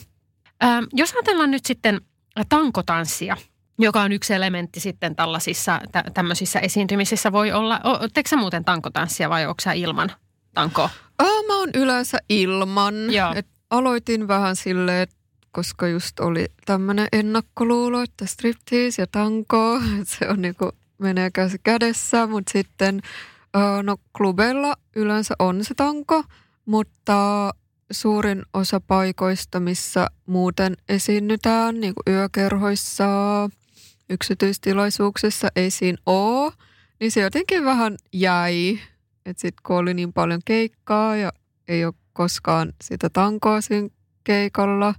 Ähm, 0.64 0.84
jos 0.92 1.12
ajatellaan 1.12 1.50
nyt 1.50 1.66
sitten 1.66 2.00
tankotanssia, 2.48 3.36
joka 3.78 4.02
on 4.02 4.12
yksi 4.12 4.34
elementti 4.34 4.80
sitten 4.80 5.16
tällaisissa 5.16 5.80
tä, 5.92 6.04
tämmöisissä 6.14 6.60
esiintymisissä 6.60 7.32
voi 7.32 7.52
olla. 7.52 7.80
Teekö 8.14 8.28
sä 8.28 8.36
muuten 8.36 8.64
tankotanssia 8.64 9.30
vai 9.30 9.46
onko 9.46 9.60
sä 9.60 9.72
ilman 9.72 10.12
tankoa? 10.54 10.90
Oh, 11.22 11.46
mä 11.46 11.58
oon 11.58 11.70
yleensä 11.74 12.18
ilman. 12.28 12.94
Et 13.36 13.46
aloitin 13.70 14.28
vähän 14.28 14.56
silleen, 14.56 15.08
koska 15.52 15.88
just 15.88 16.20
oli 16.20 16.46
tämmöinen 16.66 17.08
ennakkoluulo, 17.12 18.02
että 18.02 18.26
striptease 18.26 19.02
ja 19.02 19.06
tanko, 19.06 19.80
se 20.04 20.28
on 20.28 20.42
niinku, 20.42 20.72
menee 20.98 21.30
käsi 21.30 21.58
kädessä, 21.62 22.26
mutta 22.26 22.52
sitten 22.52 23.00
no 23.82 23.96
klubeilla 24.16 24.74
yleensä 24.96 25.34
on 25.38 25.64
se 25.64 25.74
tanko, 25.74 26.24
mutta 26.66 27.50
suurin 27.90 28.42
osa 28.54 28.80
paikoista, 28.80 29.60
missä 29.60 30.06
muuten 30.26 30.76
esiinnytään, 30.88 31.80
niin 31.80 31.94
kuin 31.94 32.14
yökerhoissa, 32.14 33.06
yksityistilaisuuksissa 34.10 35.48
ei 35.56 35.70
siinä 35.70 35.98
ole, 36.06 36.52
niin 37.00 37.12
se 37.12 37.20
jotenkin 37.20 37.64
vähän 37.64 37.96
jäi. 38.12 38.78
Että 39.26 39.40
sitten 39.40 39.62
kun 39.66 39.76
oli 39.76 39.94
niin 39.94 40.12
paljon 40.12 40.40
keikkaa 40.44 41.16
ja 41.16 41.32
ei 41.68 41.84
ole 41.84 41.94
koskaan 42.12 42.72
sitä 42.82 43.10
tankoa 43.10 43.60
siinä 43.60 43.88
keikalla, 44.24 44.94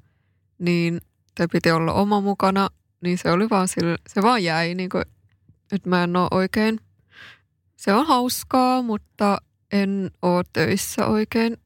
niin 0.59 1.01
te 1.35 1.47
piti 1.47 1.71
olla 1.71 1.93
oma 1.93 2.21
mukana, 2.21 2.69
niin 3.01 3.17
se 3.17 3.31
oli 3.31 3.49
vaan 3.49 3.67
sille, 3.67 3.97
se 4.07 4.21
vaan 4.21 4.43
jäi, 4.43 4.75
niin 4.75 4.89
kuin, 4.89 5.03
että 5.71 5.89
mä 5.89 6.03
en 6.03 6.15
ole 6.15 6.27
oikein. 6.31 6.79
Se 7.75 7.93
on 7.93 8.07
hauskaa, 8.07 8.81
mutta 8.81 9.37
en 9.71 10.11
ole 10.21 10.43
töissä 10.53 11.07
oikein 11.07 11.57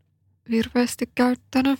hirveästi 0.51 1.09
käyttänyt. 1.15 1.79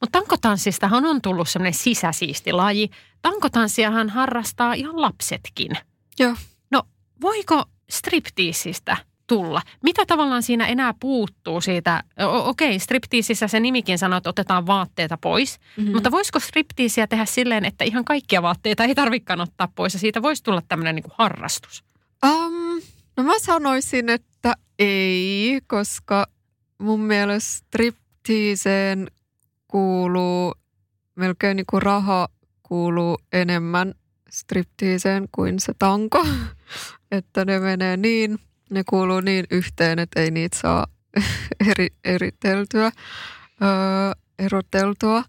Mutta 0.00 0.18
tankotanssistahan 0.18 1.04
on 1.04 1.22
tullut 1.22 1.48
semmoinen 1.48 1.74
sisäsiisti 1.74 2.52
laji. 2.52 2.90
Tankotanssiahan 3.30 4.10
harrastaa 4.10 4.74
ihan 4.74 5.00
lapsetkin. 5.00 5.70
Joo. 6.18 6.34
No 6.70 6.82
voiko 7.20 7.64
striptiisistä 7.90 8.96
tulla? 9.26 9.62
Mitä 9.82 10.06
tavallaan 10.06 10.42
siinä 10.42 10.66
enää 10.66 10.94
puuttuu 11.00 11.60
siitä? 11.60 12.04
O- 12.22 12.48
okei, 12.48 12.78
striptiisissä 12.78 13.48
se 13.48 13.60
nimikin 13.60 13.98
sanoo, 13.98 14.16
että 14.16 14.30
otetaan 14.30 14.66
vaatteita 14.66 15.18
pois. 15.20 15.58
Mm-hmm. 15.76 15.92
Mutta 15.92 16.10
voisiko 16.10 16.40
striptiisiä 16.40 17.06
tehdä 17.06 17.24
silleen, 17.24 17.64
että 17.64 17.84
ihan 17.84 18.04
kaikkia 18.04 18.42
vaatteita 18.42 18.84
ei 18.84 18.94
tarvikaan 18.94 19.40
ottaa 19.40 19.68
pois 19.74 19.94
ja 19.94 20.00
siitä 20.00 20.22
voisi 20.22 20.42
tulla 20.42 20.62
tämmöinen 20.68 20.94
niin 20.94 21.04
harrastus? 21.18 21.84
Um, 22.26 22.82
no 23.16 23.22
mä 23.22 23.38
sanoisin, 23.38 24.08
että 24.08 24.54
ei, 24.78 25.60
koska 25.66 26.26
mun 26.78 27.00
mielestä 27.00 27.50
striptiiseen 27.50 29.10
kuuluu, 29.68 30.54
melkein 31.14 31.56
niin 31.56 31.66
kuin 31.70 31.82
raha 31.82 32.28
kuuluu 32.68 33.18
enemmän 33.32 33.94
striptiiseen 34.30 35.28
kuin 35.32 35.60
se 35.60 35.72
tanko. 35.78 36.26
että 37.10 37.44
ne 37.44 37.60
menee 37.60 37.96
niin, 37.96 38.38
ne 38.70 38.82
kuuluu 38.84 39.20
niin 39.20 39.44
yhteen, 39.50 39.98
että 39.98 40.20
ei 40.20 40.30
niitä 40.30 40.58
saa 40.58 40.86
eri, 41.70 41.88
eriteltyä, 42.04 42.84
öö, 43.62 44.12
eroteltua. 44.38 45.24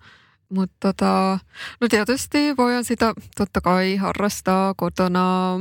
Mutta 0.49 0.77
tota, 0.79 1.39
no 1.81 1.87
tietysti 1.87 2.57
voidaan 2.57 2.85
sitä 2.85 3.13
totta 3.37 3.61
kai 3.61 3.95
harrastaa 3.95 4.73
kotona 4.77 5.57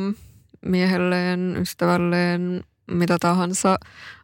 miehelleen, 0.66 1.56
ystävälleen, 1.56 2.64
mitä 2.90 3.16
tahansa. 3.20 3.78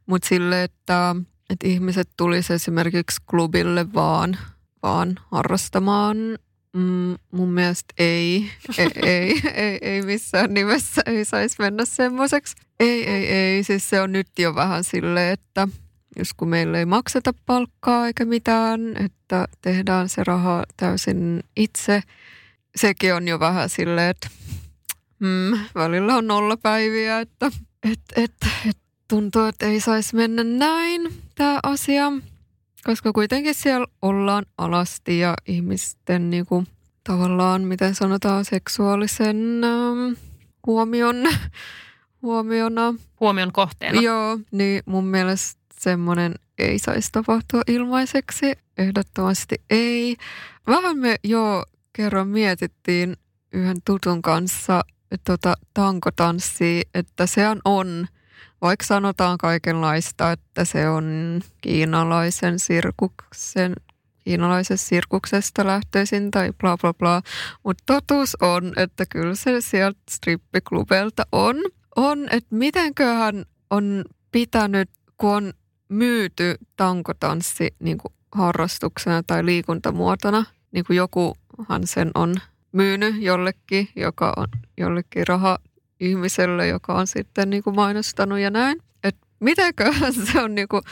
Mutta 0.07 0.29
sille, 0.29 0.62
että 0.62 1.17
että 1.53 1.69
ihmiset 1.69 2.09
tulisi 2.17 2.53
esimerkiksi 2.53 3.23
klubille 3.31 3.93
vaan, 3.95 4.38
vaan 4.83 5.15
harrastamaan. 5.31 6.17
Mm, 6.77 7.17
mun 7.33 7.49
mielestä 7.49 7.95
ei, 7.99 8.51
ei, 8.79 8.91
ei, 9.03 9.41
ei, 9.55 9.79
ei 9.83 10.03
missään 10.03 10.55
nimessä 10.55 11.03
ei 11.07 11.25
saisi 11.25 11.57
mennä 11.59 11.85
semmoiseksi. 11.85 12.57
Ei, 12.81 13.09
ei, 13.11 13.27
ei. 13.27 13.65
Siis 13.65 13.91
se 13.91 14.01
on 14.01 14.13
nyt 14.13 14.29
jo 14.39 14.55
vähän 14.55 14.85
silleen, 14.85 15.33
että 15.33 15.69
jos 16.17 16.35
kun 16.35 16.49
meillä 16.49 16.79
ei 16.79 16.87
makseta 16.87 17.35
palkkaa 17.47 18.07
eikä 18.07 18.25
mitään, 18.25 18.81
että 19.05 19.49
tehdään 19.63 20.09
se 20.09 20.25
raha 20.25 20.65
täysin 20.77 21.43
itse. 21.57 22.03
Sekin 22.77 23.15
on 23.15 23.29
jo 23.29 23.41
vähän 23.41 23.69
silleen, 23.69 24.11
että 24.11 24.29
mm, 25.19 25.59
välillä 25.75 26.17
on 26.17 26.27
nollapäiviä, 26.27 27.21
että 27.21 27.47
et, 27.83 28.01
et, 28.17 28.35
et, 28.69 28.77
tuntuu, 29.09 29.43
että 29.43 29.67
ei 29.67 29.81
saisi 29.81 30.17
mennä 30.17 30.45
näin 30.45 31.15
tämä 31.35 31.61
asia, 31.63 32.13
koska 32.85 33.12
kuitenkin 33.12 33.55
siellä 33.55 33.87
ollaan 34.03 34.47
alasti 34.59 35.18
ja 35.18 35.35
ihmisten 35.47 36.31
niinku 36.31 36.64
tavallaan, 37.05 37.62
miten 37.62 37.95
sanotaan, 37.95 38.45
seksuaalisen 38.45 39.64
ähm, 39.64 40.12
huomion, 40.66 41.16
huomiona. 42.23 42.95
Huomion 43.21 43.53
kohteena. 43.53 44.01
Joo, 44.01 44.38
niin 44.51 44.83
mun 44.87 45.05
mielestä 45.05 45.61
semmoinen 45.81 46.35
ei 46.59 46.79
saisi 46.79 47.09
tapahtua 47.12 47.62
ilmaiseksi. 47.66 48.53
Ehdottomasti 48.79 49.57
ei. 49.71 50.16
Vähän 50.66 50.99
me 50.99 51.16
jo 51.25 51.64
kerran 51.92 52.29
mietittiin 52.29 53.16
yhden 53.53 53.77
tutun 53.85 54.23
kanssa 54.23 54.83
tota, 55.25 55.55
tankotanssia, 55.75 56.83
että 56.95 57.27
sehän 57.27 57.61
on, 57.64 58.07
vaikka 58.62 58.87
sanotaan 58.87 59.38
kaikenlaista, 59.38 60.33
että 60.33 60.64
se 60.64 60.88
on 60.88 61.40
kiinalaisen 61.61 62.59
sirkuksen 62.59 63.72
kiinalaisesta 64.25 64.87
sirkuksesta 64.87 65.66
lähtöisin 65.66 66.31
tai 66.31 66.53
bla 66.61 66.77
bla 66.77 66.94
bla. 66.94 67.22
Mutta 67.64 67.83
totuus 67.87 68.37
on, 68.40 68.72
että 68.77 69.07
kyllä 69.07 69.35
se 69.35 69.61
sieltä 69.61 70.01
strippiklubeilta 70.11 71.27
on. 71.33 71.57
On, 71.96 72.29
että 72.31 72.55
mitenköhän 72.55 73.44
on 73.70 74.05
pitänyt, 74.33 74.90
kun 75.16 75.31
on 75.31 75.53
myyty 75.88 76.55
tankotanssi 76.77 77.75
niin 77.79 77.98
kuin 77.98 78.14
harrastuksena 78.33 79.22
tai 79.27 79.44
liikuntamuotona, 79.44 80.44
niin 80.72 80.85
kuin 80.85 80.96
jokuhan 80.96 81.87
sen 81.87 82.11
on 82.14 82.35
myynyt 82.72 83.14
jollekin, 83.22 83.88
joka 83.96 84.33
on 84.37 84.48
jollekin 84.79 85.27
raha 85.27 85.59
ihmiselle, 86.03 86.67
joka 86.67 86.95
on 86.95 87.07
sitten 87.07 87.51
niin 87.51 87.62
kuin 87.62 87.77
mainostanut 87.77 88.38
ja 88.38 88.51
näin. 88.51 88.79
Että 89.05 89.27
mitenköhän 89.41 90.12
se 90.12 90.43
on 90.43 90.55
niin 90.55 90.69
kuin 90.69 90.83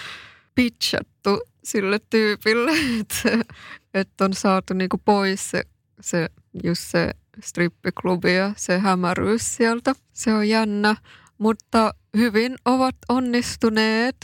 pitchattu 0.54 1.40
sille 1.64 2.00
tyypille, 2.10 2.72
että, 3.00 3.54
että 3.94 4.24
on 4.24 4.34
saatu 4.34 4.74
niin 4.74 4.88
kuin 4.88 5.02
pois 5.04 5.50
se, 5.50 5.62
se, 6.00 6.28
just 6.64 6.82
se 6.82 7.10
strippiklubi 7.40 8.34
ja 8.34 8.52
se 8.56 8.78
hämäryys 8.78 9.56
sieltä. 9.56 9.94
Se 10.12 10.34
on 10.34 10.48
jännä, 10.48 10.96
mutta 11.38 11.94
hyvin 12.16 12.56
ovat 12.64 12.96
onnistuneet 13.08 14.16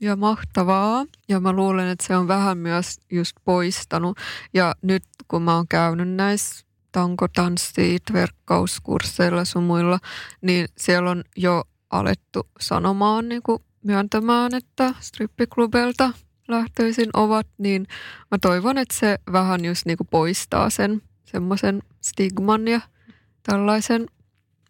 ja 0.00 0.16
mahtavaa. 0.16 1.04
Ja 1.28 1.40
mä 1.40 1.52
luulen, 1.52 1.88
että 1.88 2.06
se 2.06 2.16
on 2.16 2.28
vähän 2.28 2.58
myös 2.58 3.00
just 3.12 3.32
poistanut. 3.44 4.18
Ja 4.54 4.74
nyt 4.82 5.02
kun 5.28 5.42
mä 5.42 5.54
oon 5.56 5.68
käynyt 5.68 6.08
näissä 6.08 6.67
tankotanssit, 6.92 8.02
verkkauskursseilla 8.12 9.44
sun 9.44 9.62
muilla, 9.64 9.98
niin 10.40 10.68
siellä 10.76 11.10
on 11.10 11.24
jo 11.36 11.64
alettu 11.90 12.48
sanomaan, 12.60 13.28
niin 13.28 13.42
kuin 13.42 13.62
myöntämään, 13.84 14.54
että 14.54 14.94
strippiklubeilta 15.00 16.12
lähtöisin 16.48 17.10
ovat, 17.14 17.46
niin 17.58 17.86
mä 18.30 18.38
toivon, 18.38 18.78
että 18.78 18.96
se 18.96 19.18
vähän 19.32 19.64
just 19.64 19.86
niin 19.86 19.96
kuin 19.96 20.08
poistaa 20.10 20.70
sen 20.70 21.02
semmoisen 21.24 21.82
stigman 22.00 22.68
ja 22.68 22.80
tällaisen 23.42 24.06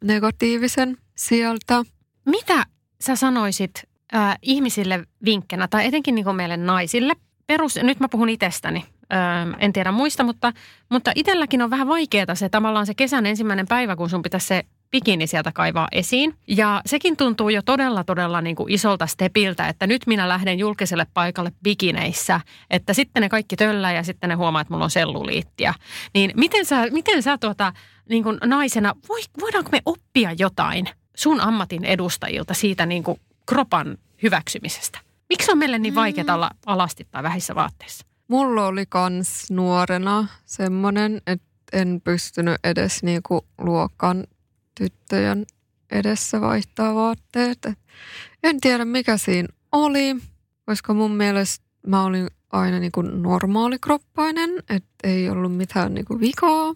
negatiivisen 0.04 0.96
sieltä. 1.16 1.83
Mitä 2.26 2.66
sä 3.00 3.16
sanoisit 3.16 3.83
äh, 4.14 4.38
ihmisille 4.42 5.04
vinkkenä, 5.24 5.68
tai 5.68 5.87
etenkin 5.87 6.14
niin 6.14 6.24
kuin 6.24 6.37
meille 6.37 6.57
naisille? 6.57 7.12
Perus, 7.46 7.76
nyt 7.83 8.00
mä 8.00 8.09
puhun 8.09 8.28
itsestäni, 8.28 8.85
äh, 9.12 9.57
en 9.59 9.73
tiedä 9.73 9.92
muista, 9.92 10.25
mutta, 10.25 10.53
mutta 10.88 11.12
itselläkin 11.14 11.62
on 11.62 11.71
vähän 11.71 11.88
vaikeaa 11.88 12.35
se 12.35 12.49
tavallaan 12.49 12.87
se 12.87 12.94
kesän 12.94 13.27
ensimmäinen 13.27 13.66
päivä, 13.66 13.97
kun 13.97 14.11
sun 14.11 14.23
pitäisi 14.23 14.47
se 14.47 14.64
bikini 14.90 15.27
sieltä 15.27 15.53
kaivaa 15.53 15.88
esiin. 15.92 16.35
Ja 16.47 16.83
sekin 16.87 17.16
tuntuu 17.16 17.49
jo 17.49 17.62
todella, 17.62 18.05
todella 18.05 18.40
niin 18.40 18.57
kuin 18.57 18.73
isolta 18.73 19.07
stepiltä, 19.07 19.68
että 19.68 19.87
nyt 19.87 20.07
minä 20.07 20.29
lähden 20.29 20.59
julkiselle 20.59 21.07
paikalle 21.14 21.53
bikineissä, 21.62 22.40
että 22.71 22.92
sitten 22.92 23.21
ne 23.21 23.29
kaikki 23.29 23.57
töllää 23.57 23.92
ja 23.92 24.03
sitten 24.03 24.29
ne 24.29 24.35
huomaa, 24.35 24.61
että 24.61 24.75
mulla 24.75 24.85
on 24.85 24.90
selluliittiä. 24.90 25.75
Niin 26.14 26.31
miten 26.37 26.64
sä, 26.64 26.87
miten 26.90 27.23
sä 27.23 27.38
tuota, 27.38 27.73
niin 28.09 28.23
kuin 28.23 28.38
naisena, 28.44 28.94
voidaanko 29.40 29.71
me 29.73 29.83
oppia 29.87 30.33
jotain 30.38 30.88
sun 31.16 31.40
ammatin 31.40 31.85
edustajilta 31.85 32.55
siitä 32.55 32.87
niin 32.87 33.03
kuin 33.03 33.21
kropan 33.47 33.99
hyväksymisestä? 34.23 34.99
Miksi 35.29 35.53
on 35.53 35.59
meille 35.59 35.79
niin 35.79 35.94
vaikeaa 35.94 36.27
mm. 36.27 36.35
olla 36.35 36.51
alasti 36.66 37.07
tai 37.11 37.23
vähissä 37.23 37.55
vaatteissa? 37.55 38.08
Mulla 38.29 38.67
oli 38.67 38.87
kans 38.87 39.51
nuorena 39.51 40.27
semmoinen, 40.45 41.23
että 41.27 41.47
en 41.73 42.01
pystynyt 42.05 42.57
edes 42.64 43.03
niinku 43.03 43.47
luokan 43.59 44.27
tyttöjen 44.75 45.47
edessä 45.91 46.41
vaihtaa 46.41 46.95
vaatteet. 46.95 47.59
En 48.43 48.61
tiedä 48.61 48.85
mikä 48.85 49.17
siinä 49.17 49.49
oli, 49.73 50.17
koska 50.67 50.95
mun 50.95 51.17
mielestä 51.17 51.64
mä 51.87 52.05
olin 52.05 52.29
aina 52.53 52.79
niin 52.79 52.93
kuin 52.93 53.23
normaalikroppainen, 53.23 54.51
että 54.69 54.95
ei 55.05 55.31
ollut 55.31 55.57
mitään 55.57 55.95
niin 55.95 56.05
kuin 56.05 56.21
vikaa. 56.21 56.75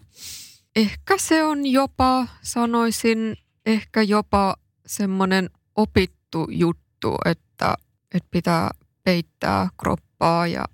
Ehkä 0.75 1.17
se 1.17 1.43
on 1.43 1.65
jopa, 1.65 2.27
sanoisin, 2.41 3.35
ehkä 3.65 4.01
jopa 4.01 4.55
semmoinen 4.85 5.49
opittu 5.75 6.47
juttu, 6.49 7.15
että, 7.25 7.75
että 8.13 8.29
pitää 8.31 8.69
peittää 9.03 9.69
kroppaa 9.77 10.47
ja 10.47 10.65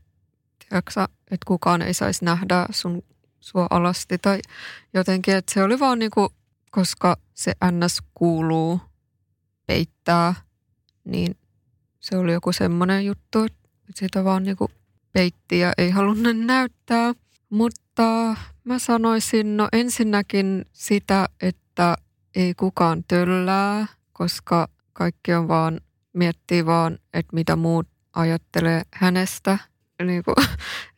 tiedätkö, 0.69 0.91
että 1.03 1.45
kukaan 1.47 1.81
ei 1.81 1.93
saisi 1.93 2.25
nähdä 2.25 2.65
sun 2.69 3.01
sua 3.39 3.67
alasti 3.69 4.17
tai 4.17 4.39
jotenkin, 4.93 5.35
että 5.35 5.53
se 5.53 5.63
oli 5.63 5.79
vaan 5.79 5.99
niinku 5.99 6.33
koska 6.71 7.17
se 7.33 7.53
NS 7.71 8.01
kuuluu 8.13 8.81
peittää, 9.67 10.33
niin 11.05 11.37
se 11.99 12.17
oli 12.17 12.33
joku 12.33 12.51
semmoinen 12.51 13.05
juttu, 13.05 13.43
että 13.43 13.59
sitä 13.93 14.23
vaan 14.23 14.43
niinku 14.43 14.69
peitti 15.13 15.59
ja 15.59 15.73
ei 15.77 15.89
halunnut 15.89 16.37
näyttää. 16.37 17.13
Mutta 17.49 18.35
mä 18.63 18.79
sanoisin 18.79 19.57
no 19.57 19.67
ensinnäkin 19.71 20.65
sitä, 20.73 21.29
että 21.41 21.95
ei 22.35 22.53
kukaan 22.53 23.03
töllää, 23.07 23.87
koska 24.13 24.67
kaikki 24.93 25.33
on 25.33 25.47
vaan, 25.47 25.81
miettii 26.13 26.65
vaan, 26.65 26.99
että 27.13 27.35
mitä 27.35 27.55
muut 27.55 27.87
ajattelee 28.13 28.81
hänestä. 28.93 29.57
Niin 30.05 30.23
kuin, 30.23 30.35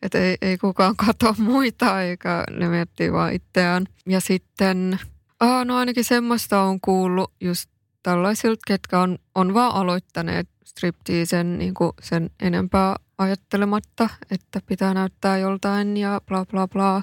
että 0.02 0.18
ei, 0.18 0.36
ei 0.42 0.58
kukaan 0.58 0.96
katso 0.96 1.34
muita 1.38 2.02
eikä 2.02 2.44
ne 2.50 2.68
miettii 2.68 3.12
vaan 3.12 3.32
itseään. 3.32 3.84
Ja 4.06 4.20
sitten 4.20 4.98
Ah, 5.42 5.64
no 5.64 5.76
ainakin 5.76 6.04
semmoista 6.04 6.60
on 6.60 6.80
kuullut 6.80 7.32
just 7.40 7.70
tällaisilta, 8.02 8.60
ketkä 8.66 9.00
on, 9.00 9.18
on 9.34 9.54
vaan 9.54 9.74
aloittaneet 9.74 10.48
striptiisen 10.64 11.58
niin 11.58 11.74
kuin 11.74 11.92
sen 12.02 12.30
enempää 12.42 12.96
ajattelematta, 13.18 14.08
että 14.30 14.60
pitää 14.66 14.94
näyttää 14.94 15.38
joltain 15.38 15.96
ja 15.96 16.20
bla 16.26 16.44
bla 16.46 16.68
bla. 16.68 17.02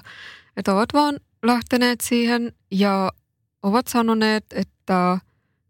Että 0.56 0.74
ovat 0.74 0.88
vaan 0.92 1.20
lähteneet 1.42 2.00
siihen 2.00 2.52
ja 2.70 3.10
ovat 3.62 3.86
sanoneet, 3.86 4.44
että 4.50 5.18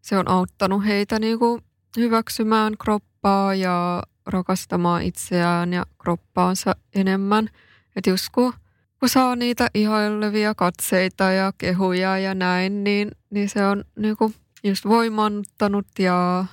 se 0.02 0.18
on 0.18 0.28
auttanut 0.28 0.84
heitä 0.84 1.18
niin 1.18 1.38
kuin 1.38 1.62
hyväksymään 1.96 2.78
kroppaa 2.78 3.54
ja 3.54 4.02
rakastamaan 4.30 5.02
itseään 5.02 5.72
ja 5.72 5.86
kroppaansa 5.98 6.76
enemmän. 6.94 7.48
Että 7.96 8.10
just 8.10 8.28
kun 8.32 8.52
kun 9.00 9.08
saa 9.08 9.36
niitä 9.36 9.68
ihailevia 9.74 10.54
katseita 10.54 11.24
ja 11.24 11.52
kehuja 11.58 12.18
ja 12.18 12.34
näin, 12.34 12.84
niin, 12.84 13.10
niin 13.30 13.48
se 13.48 13.66
on 13.66 13.84
niinku 13.96 14.32
just 14.64 14.84
voimannuttanut 14.84 15.86
ja 15.98 16.44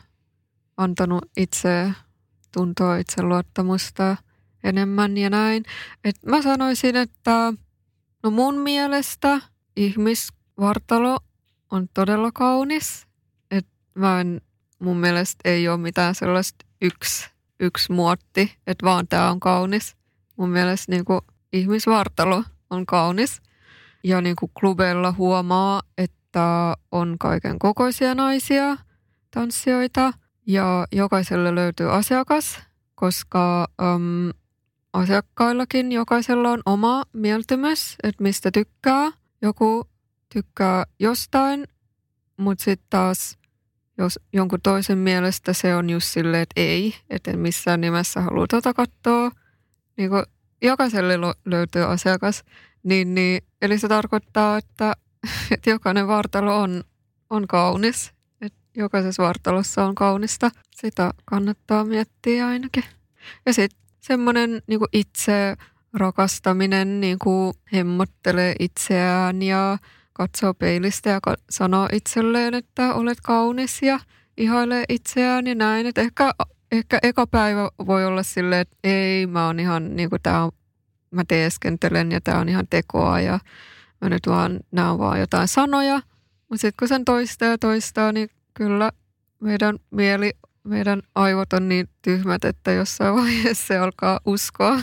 antanut 0.77 1.25
itse 1.37 1.91
tuntoa 2.51 2.97
itseluottamusta 2.97 4.17
enemmän 4.63 5.17
ja 5.17 5.29
näin. 5.29 5.63
Et 6.03 6.15
mä 6.25 6.41
sanoisin, 6.41 6.95
että 6.95 7.53
no 8.23 8.31
mun 8.31 8.57
mielestä 8.57 9.41
ihmisvartalo 9.75 11.19
on 11.71 11.87
todella 11.93 12.31
kaunis. 12.33 13.07
Et 13.51 13.67
mä 13.95 14.21
en, 14.21 14.41
mun 14.79 14.97
mielestä 14.97 15.49
ei 15.49 15.69
ole 15.69 15.77
mitään 15.77 16.15
sellaista 16.15 16.65
yksi, 16.81 17.29
yksi 17.59 17.91
muotti, 17.91 18.57
että 18.67 18.85
vaan 18.85 19.07
tää 19.07 19.31
on 19.31 19.39
kaunis. 19.39 19.95
Mun 20.37 20.49
mielestä 20.49 20.91
niinku 20.91 21.19
ihmisvartalo 21.53 22.43
on 22.69 22.85
kaunis. 22.85 23.41
Ja 24.03 24.21
niin 24.21 24.35
kuin 24.35 24.51
klubeilla 24.59 25.11
huomaa, 25.11 25.81
että 25.97 26.75
on 26.91 27.15
kaiken 27.19 27.59
kokoisia 27.59 28.15
naisia, 28.15 28.77
tanssijoita 29.31 30.13
ja 30.47 30.87
jokaiselle 30.91 31.55
löytyy 31.55 31.95
asiakas, 31.95 32.59
koska 32.95 33.67
äm, 33.81 34.31
asiakkaillakin 34.93 35.91
jokaisella 35.91 36.49
on 36.49 36.61
oma 36.65 37.03
mieltymys, 37.13 37.95
että 38.03 38.23
mistä 38.23 38.51
tykkää. 38.51 39.11
Joku 39.41 39.89
tykkää 40.33 40.85
jostain, 40.99 41.67
mutta 42.37 42.63
sitten 42.63 42.87
taas 42.89 43.37
jos 43.97 44.19
jonkun 44.33 44.61
toisen 44.63 44.97
mielestä 44.97 45.53
se 45.53 45.75
on 45.75 45.89
just 45.89 46.07
silleen, 46.07 46.43
että 46.43 46.61
ei, 46.61 46.95
että 47.09 47.31
en 47.31 47.39
missään 47.39 47.81
nimessä 47.81 48.21
halua 48.21 48.45
tota 48.47 48.73
katsoa. 48.73 49.31
Niin 49.97 50.11
jokaiselle 50.61 51.13
löytyy 51.45 51.83
asiakas, 51.83 52.43
niin, 52.83 53.15
niin, 53.15 53.43
eli 53.61 53.77
se 53.79 53.87
tarkoittaa, 53.87 54.57
että, 54.57 54.93
että 55.51 55.69
jokainen 55.69 56.07
vartalo 56.07 56.61
on, 56.61 56.83
on 57.29 57.47
kaunis. 57.47 58.11
Että 58.41 58.59
jokaisessa 58.75 59.23
vartalossa 59.23 59.85
on 59.85 59.95
kaunista. 59.95 60.51
Sitä 60.75 61.11
kannattaa 61.25 61.83
miettiä 61.83 62.47
ainakin. 62.47 62.83
Ja 63.45 63.53
sitten 63.53 63.79
semmoinen 63.99 64.61
niin 64.67 64.79
itse 64.93 65.55
rakastaminen 65.93 67.01
niin 67.01 67.19
kuin 67.19 67.53
hemmottelee 67.73 68.55
itseään 68.59 69.41
ja 69.41 69.77
katsoo 70.17 70.53
peilistä 70.53 71.09
ja 71.09 71.19
sanoo 71.49 71.89
itselleen, 71.93 72.53
että 72.53 72.93
olet 72.93 73.21
kaunis 73.21 73.81
ja 73.81 73.99
ihailee 74.37 74.83
itseään 74.89 75.47
ja 75.47 75.55
näin. 75.55 75.85
Että 75.85 76.01
ehkä, 76.01 76.31
ehkä 76.71 76.99
eka 77.03 77.27
päivä 77.27 77.69
voi 77.85 78.05
olla 78.05 78.23
silleen, 78.23 78.61
että 78.61 78.77
ei, 78.83 79.27
mä 79.27 79.45
oon 79.45 79.59
ihan 79.59 79.95
niin 79.95 80.09
kuin 80.09 80.21
tää 80.21 80.43
on, 80.43 80.51
mä 81.11 81.23
teeskentelen 81.27 82.11
ja 82.11 82.21
tää 82.21 82.39
on 82.39 82.49
ihan 82.49 82.67
tekoa 82.69 83.19
ja 83.19 83.39
mä 84.01 84.09
nyt 84.09 84.27
vaan, 84.27 84.59
nämä 84.71 84.91
on 84.91 84.99
vaan 84.99 85.19
jotain 85.19 85.47
sanoja. 85.47 86.01
Mutta 86.49 86.61
sitten 86.61 86.77
kun 86.79 86.87
sen 86.87 87.05
toistaa 87.05 87.47
ja 87.47 87.57
toistaa, 87.57 88.11
niin 88.11 88.29
kyllä 88.53 88.91
meidän 89.39 89.77
mieli, 89.91 90.33
meidän 90.63 91.01
aivot 91.15 91.53
on 91.53 91.69
niin 91.69 91.89
tyhmät, 92.01 92.45
että 92.45 92.71
jossain 92.71 93.15
vaiheessa 93.21 93.67
se 93.67 93.77
alkaa 93.77 94.19
uskoa, 94.25 94.79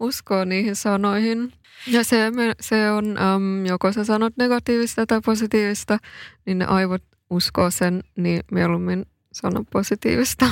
uskoa 0.00 0.44
niihin 0.44 0.76
sanoihin. 0.76 1.52
Ja 1.86 2.04
se, 2.04 2.32
se 2.60 2.90
on, 2.90 3.18
äm, 3.18 3.66
joko 3.66 3.92
sä 3.92 4.04
sanot 4.04 4.36
negatiivista 4.36 5.06
tai 5.06 5.20
positiivista, 5.24 5.98
niin 6.46 6.58
ne 6.58 6.64
aivot 6.64 7.02
uskoo 7.30 7.70
sen, 7.70 8.04
niin 8.16 8.42
mieluummin 8.52 9.06
sano 9.32 9.64
positiivista. 9.72 10.46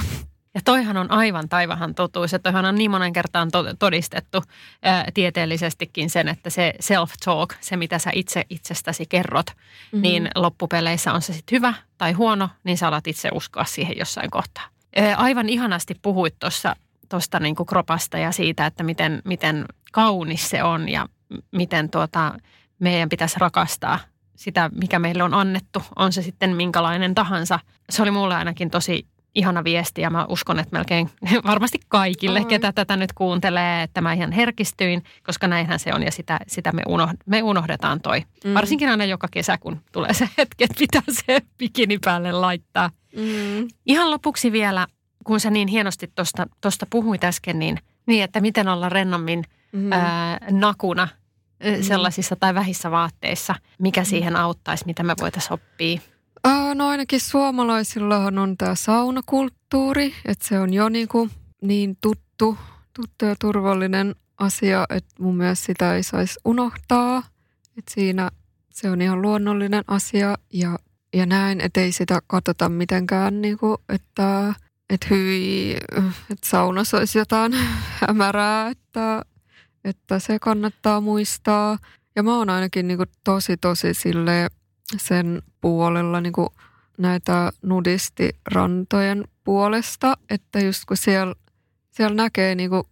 Ja 0.55 0.61
toihan 0.65 0.97
on 0.97 1.11
aivan 1.11 1.49
taivahan 1.49 1.95
totuus, 1.95 2.35
että 2.35 2.51
toihan 2.51 2.65
on 2.65 2.75
niin 2.75 2.91
monen 2.91 3.13
kertaan 3.13 3.51
todistettu 3.79 4.43
ää, 4.83 5.09
tieteellisestikin 5.15 6.11
sen, 6.11 6.29
että 6.29 6.51
se 6.51 6.75
self-talk, 6.81 7.57
se 7.61 7.77
mitä 7.77 7.99
sä 7.99 8.11
itse 8.15 8.45
itsestäsi 8.51 9.07
kerrot, 9.07 9.47
mm-hmm. 9.47 10.03
niin 10.03 10.29
loppupeleissä 10.35 11.13
on 11.13 11.23
se 11.23 11.33
sitten 11.33 11.57
hyvä 11.57 11.75
tai 11.99 12.13
huono, 12.13 12.49
niin 12.65 12.79
sä 12.79 12.89
alat 12.89 13.07
itse 13.07 13.29
uskoa 13.33 13.65
siihen 13.65 13.99
jossain 13.99 14.31
kohtaa. 14.31 14.65
Ää, 14.97 15.17
aivan 15.17 15.49
ihanasti 15.49 15.95
puhuit 16.03 16.35
tuossa 16.39 16.77
tuosta 17.15 17.41
niin 17.41 17.55
kropasta 17.67 18.19
ja 18.19 18.33
siitä, 18.33 18.67
että 18.67 18.83
miten, 18.83 19.23
miten 19.25 19.65
kaunis 19.93 20.51
se 20.51 20.63
on 20.63 20.89
ja 20.89 21.07
miten 21.53 21.91
tuota, 21.91 22.35
meidän 22.79 23.09
pitäisi 23.09 23.37
rakastaa 23.39 23.99
sitä, 24.37 24.71
mikä 24.75 24.99
meille 24.99 25.23
on 25.23 25.35
annettu, 25.35 25.83
on 25.97 26.13
se 26.13 26.23
sitten 26.23 26.57
minkälainen 26.57 27.15
tahansa. 27.15 27.59
Se 27.91 28.03
oli 28.03 28.11
mulle 28.11 28.35
ainakin 28.35 28.71
tosi 28.71 29.07
ihana 29.35 29.65
viesti 29.65 30.01
ja 30.01 30.11
mä 30.11 30.27
uskon, 30.29 30.59
että 30.59 30.77
melkein 30.77 31.11
varmasti 31.51 31.79
kaikille, 31.89 32.39
Oi. 32.39 32.45
ketä 32.45 32.73
tätä 32.73 32.97
nyt 32.97 33.13
kuuntelee, 33.13 33.83
että 33.83 34.01
mä 34.01 34.13
ihan 34.13 34.33
herkistyin, 34.33 35.03
koska 35.23 35.49
näinhän 35.49 35.79
se 35.79 35.95
on 35.95 36.03
ja 36.03 36.13
sitä, 36.13 36.39
sitä 36.47 36.73
me, 36.73 36.83
unoh, 36.89 37.11
me 37.27 37.43
unohdetaan 37.43 38.01
toi. 38.01 38.23
Mm. 38.45 38.55
Varsinkin 38.55 38.89
aina 38.89 39.05
joka 39.05 39.29
kesä, 39.31 39.59
kun 39.59 39.81
tulee 39.93 40.15
se 40.15 40.29
hetki, 40.39 40.65
että 40.65 40.77
pitää 40.79 41.03
se 41.09 41.41
bikini 41.59 41.99
päälle 42.05 42.33
laittaa. 42.33 42.91
Mm. 43.17 43.69
Ihan 43.87 44.11
lopuksi 44.11 44.53
vielä, 44.53 44.87
kun 45.25 45.41
sä 45.41 45.51
niin 45.51 45.69
hienosti 45.69 46.13
tuosta 46.61 46.87
puhuit 46.91 47.25
äsken, 47.25 47.59
niin, 47.59 47.79
niin 48.07 48.25
että 48.25 48.41
miten 48.41 48.69
olla 48.69 48.89
rennommin 48.89 49.45
mm. 49.73 49.93
ää, 49.93 50.39
nakuna– 50.51 51.09
mm. 51.65 51.83
sellaisissa 51.83 52.37
tai 52.37 52.55
vähissä 52.55 52.91
vaatteissa. 52.91 53.55
Mikä 53.79 54.01
mm. 54.01 54.05
siihen 54.05 54.37
auttaisi, 54.37 54.87
mitä 54.87 55.03
me 55.03 55.15
voitaisiin 55.21 55.53
oppia? 55.53 56.01
No 56.75 56.89
ainakin 56.89 57.21
suomalaisillahan 57.21 58.39
on 58.39 58.57
tämä 58.57 58.75
saunakulttuuri, 58.75 60.15
että 60.25 60.49
se 60.49 60.61
on 60.61 60.75
jo 60.75 60.89
niin, 60.89 61.09
kuin 61.09 61.31
niin 61.63 61.97
tuttu, 62.01 62.59
tuttu 62.97 63.25
ja 63.25 63.37
turvallinen 63.41 64.15
asia, 64.39 64.87
että 64.91 65.15
mun 65.23 65.37
mielestä 65.37 65.67
sitä 65.67 65.95
ei 65.95 66.03
saisi 66.03 66.41
unohtaa. 66.45 67.23
Että 67.79 67.95
siinä 67.95 68.31
se 68.71 68.91
on 68.91 69.03
ihan 69.03 69.23
luonnollinen 69.23 69.85
asia 69.87 70.35
ja, 70.53 70.79
ja 71.13 71.27
näin, 71.27 71.61
että 71.61 71.81
ei 71.81 71.93
sitä 71.93 72.21
katsota 72.27 72.69
mitenkään, 72.69 73.41
niin 73.41 73.59
kuin, 73.59 73.77
että, 73.89 74.55
että 74.95 75.07
hyi, 75.11 75.77
että 76.31 76.49
saunassa 76.49 76.97
olisi 76.97 77.19
jotain 77.19 77.53
hämärää, 78.01 78.69
että 78.69 79.23
että 79.85 80.19
se 80.19 80.39
kannattaa 80.39 81.01
muistaa. 81.01 81.79
Ja 82.17 82.23
mä 82.23 82.37
oon 82.37 82.51
ainakin 82.51 82.89
niin 82.89 82.97
kuin 82.97 83.09
tosi 83.25 83.57
tosi 83.57 83.95
sille 83.95 84.49
sen 84.97 85.43
puolella 85.61 86.21
niin 86.21 86.33
kuin 86.33 86.49
näitä 86.99 87.53
nudistirantojen 87.63 89.25
puolesta, 89.45 90.17
että 90.31 90.61
just 90.61 90.85
kun 90.85 90.97
siellä, 90.97 91.35
siellä 91.91 92.15
näkee 92.15 92.55
niin 92.55 92.71
kuin 92.71 92.85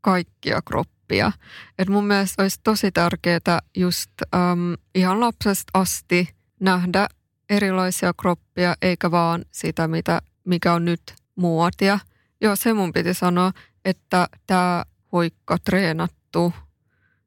kaikkia 0.00 0.62
kroppia. 0.62 1.32
Et 1.78 1.88
mun 1.88 2.06
mielestä 2.06 2.42
olisi 2.42 2.60
tosi 2.64 2.92
tärkeää 2.92 3.60
just 3.76 4.10
äm, 4.34 4.74
ihan 4.94 5.20
lapsesta 5.20 5.70
asti 5.74 6.28
nähdä 6.60 7.08
erilaisia 7.50 8.12
kroppia, 8.20 8.74
eikä 8.82 9.10
vaan 9.10 9.44
sitä, 9.50 9.88
mitä, 9.88 10.22
mikä 10.44 10.72
on 10.72 10.84
nyt 10.84 11.21
muotia. 11.36 11.98
Joo, 12.40 12.56
se 12.56 12.72
mun 12.72 12.92
piti 12.92 13.14
sanoa, 13.14 13.52
että 13.84 14.28
tämä 14.46 14.84
hoikka 15.12 15.56
treenat 15.64 16.12
hattu, 16.32 16.52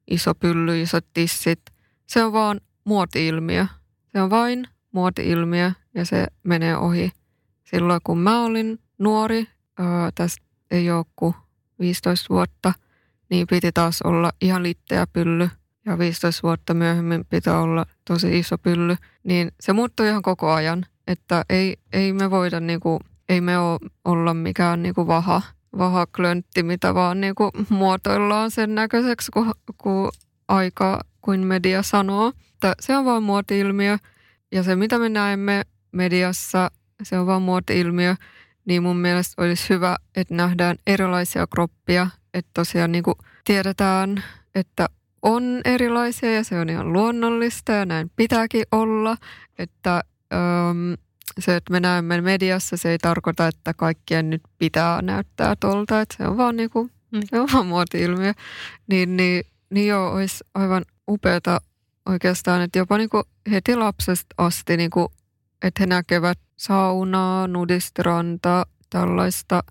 iso 0.06 0.34
pylly, 0.34 0.82
isot 0.82 1.06
tissit. 1.14 1.60
Se 2.06 2.24
on 2.24 2.32
vaan 2.32 2.60
muoti-ilmiö. 2.84 3.66
Se 4.12 4.22
on 4.22 4.30
vain 4.30 4.68
muoti-ilmiö 4.92 5.72
ja 5.94 6.04
se 6.04 6.26
menee 6.42 6.76
ohi. 6.76 7.10
Silloin 7.64 8.00
kun 8.04 8.18
mä 8.18 8.42
olin 8.42 8.78
nuori, 8.98 9.46
ää, 9.78 10.10
tästä 10.14 10.46
ei 10.70 10.90
ole 10.90 11.04
kuin 11.16 11.34
15 11.80 12.26
vuotta, 12.34 12.72
niin 13.30 13.46
piti 13.46 13.72
taas 13.72 14.02
olla 14.02 14.32
ihan 14.40 14.62
litteä 14.62 15.06
pylly. 15.06 15.50
Ja 15.86 15.98
15 15.98 16.42
vuotta 16.42 16.74
myöhemmin 16.74 17.24
pitää 17.24 17.60
olla 17.60 17.86
tosi 18.04 18.38
iso 18.38 18.58
pylly. 18.58 18.96
Niin 19.24 19.52
se 19.60 19.72
muuttui 19.72 20.08
ihan 20.08 20.22
koko 20.22 20.52
ajan, 20.52 20.86
että 21.06 21.44
ei, 21.48 21.76
ei 21.92 22.12
me 22.12 22.30
voida 22.30 22.60
niinku, 22.60 23.00
ei 23.28 23.40
me 23.40 23.58
ole 23.58 23.78
olla 24.04 24.34
mikään 24.34 24.82
niinku 24.82 25.06
vaha 25.06 25.42
vahaklöntti, 25.78 26.62
mitä 26.62 26.94
vaan 26.94 27.20
niin 27.20 27.34
kuin 27.34 27.50
muotoillaan 27.68 28.50
sen 28.50 28.74
näköiseksi, 28.74 29.30
kun, 29.30 29.52
kun 29.78 30.10
aika 30.48 31.00
kuin 31.20 31.40
media 31.40 31.82
sanoo. 31.82 32.32
Että 32.54 32.74
se 32.80 32.96
on 32.96 33.04
vaan 33.04 33.22
muoti-ilmiö 33.22 33.98
ja 34.52 34.62
se, 34.62 34.76
mitä 34.76 34.98
me 34.98 35.08
näemme 35.08 35.62
mediassa, 35.92 36.70
se 37.02 37.18
on 37.18 37.26
vaan 37.26 37.42
muoti-ilmiö. 37.42 38.14
Niin 38.64 38.82
mun 38.82 38.96
mielestä 38.96 39.42
olisi 39.42 39.68
hyvä, 39.68 39.96
että 40.16 40.34
nähdään 40.34 40.76
erilaisia 40.86 41.46
kroppia, 41.46 42.10
että 42.34 42.50
tosiaan 42.54 42.92
niin 42.92 43.04
kuin 43.04 43.14
tiedetään, 43.44 44.24
että 44.54 44.88
on 45.22 45.60
erilaisia 45.64 46.32
ja 46.32 46.44
se 46.44 46.60
on 46.60 46.68
ihan 46.68 46.92
luonnollista 46.92 47.72
ja 47.72 47.86
näin 47.86 48.10
pitääkin 48.16 48.64
olla, 48.72 49.16
että 49.58 50.02
se, 51.40 51.56
että 51.56 51.72
me 51.72 51.80
näemme 51.80 52.20
mediassa, 52.20 52.76
se 52.76 52.90
ei 52.90 52.98
tarkoita, 52.98 53.46
että 53.48 53.74
kaikkien 53.74 54.30
nyt 54.30 54.42
pitää 54.58 55.02
näyttää 55.02 55.54
tuolta, 55.60 56.00
että 56.00 56.14
se 56.18 56.28
on 56.28 56.36
vaan, 56.36 56.56
niinku, 56.56 56.90
mm. 57.12 57.20
se 57.24 57.40
on 57.40 57.48
vaan 57.52 57.66
muoti-ilmiö. 57.66 58.32
Niin, 58.86 59.16
niin, 59.16 59.44
niin 59.70 59.88
joo, 59.88 60.12
olisi 60.12 60.44
aivan 60.54 60.84
upeata 61.08 61.60
oikeastaan, 62.06 62.62
että 62.62 62.78
jopa 62.78 62.98
niinku 62.98 63.22
heti 63.50 63.76
lapsesta 63.76 64.34
asti, 64.38 64.76
niinku, 64.76 65.12
että 65.62 65.82
he 65.82 65.86
näkevät 65.86 66.38
saunaa, 66.56 67.48
nudistranta, 67.48 68.66
tällaista, 68.90 69.62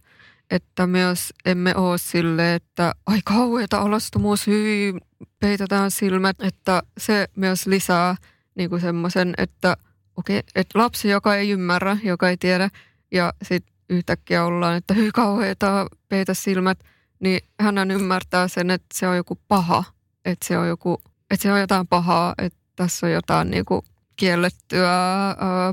että 0.51 0.88
myös 0.88 1.34
emme 1.45 1.75
ole 1.75 1.97
sille, 1.97 2.56
että 2.56 2.93
ai 3.06 3.19
kauheita 3.25 3.78
alastomuus, 3.78 4.47
hyi, 4.47 4.93
peitetään 5.39 5.91
silmät, 5.91 6.36
että 6.41 6.84
se 6.97 7.28
myös 7.36 7.67
lisää 7.67 8.15
niinku 8.56 8.80
semmoisen, 8.80 9.34
että– 9.38 9.78
okei, 10.17 10.39
okay, 10.39 10.49
että 10.56 10.80
lapsi, 10.80 11.10
joka 11.10 11.36
ei 11.36 11.49
ymmärrä, 11.49 11.97
joka 12.04 12.30
ei 12.30 12.38
tiedä, 12.38 12.69
ja 13.12 13.34
sitten 13.41 13.75
yhtäkkiä 13.89 14.45
ollaan, 14.45 14.78
että 14.78 14.93
hyi 14.93 15.12
kauheeta, 15.12 15.88
peitä 16.10 16.34
silmät, 16.34 16.80
niin 17.19 17.41
hän 17.60 17.91
ymmärtää 17.91 18.47
sen, 18.47 18.71
että 18.71 18.86
se 18.93 19.08
on 19.08 19.17
joku 19.17 19.38
paha, 19.47 19.84
että 20.25 20.47
se 20.47 20.58
on, 20.58 20.67
joku, 20.67 21.01
että 21.32 21.43
se 21.43 21.51
on 21.51 21.60
jotain 21.60 21.88
pahaa, 21.88 22.34
että 22.38 22.60
tässä 22.75 23.08
on 23.08 23.13
jotain 23.13 23.51
niinku 23.51 23.86
kiellettyä, 24.15 24.89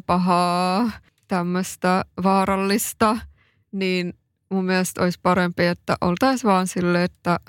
pahaa, 0.07 0.91
tämmöistä 1.29 2.05
vaarallista, 2.23 3.17
niin 3.73 4.15
mun 4.51 4.65
mielestä 4.65 5.03
olisi 5.03 5.19
parempi, 5.23 5.67
että 5.67 5.97
oltaisiin 6.01 6.49
vaan 6.49 6.67
sille, 6.67 7.05
että 7.05 7.41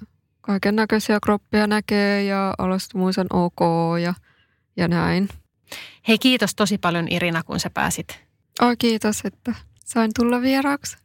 kaiken 0.41 0.75
näköisiä 0.75 1.19
kroppia 1.23 1.67
näkee 1.67 2.23
ja 2.23 2.53
alastomuus 2.57 3.17
on 3.17 3.27
ok 3.29 3.59
ja, 4.01 4.13
ja 4.77 4.87
näin. 4.87 5.29
Hei 6.07 6.17
kiitos 6.17 6.55
tosi 6.55 6.77
paljon 6.77 7.07
Irina, 7.11 7.43
kun 7.43 7.59
sä 7.59 7.69
pääsit. 7.69 8.23
Oi 8.61 8.77
kiitos, 8.77 9.21
että 9.25 9.55
sain 9.85 10.11
tulla 10.15 10.41
vieraaksi. 10.41 10.97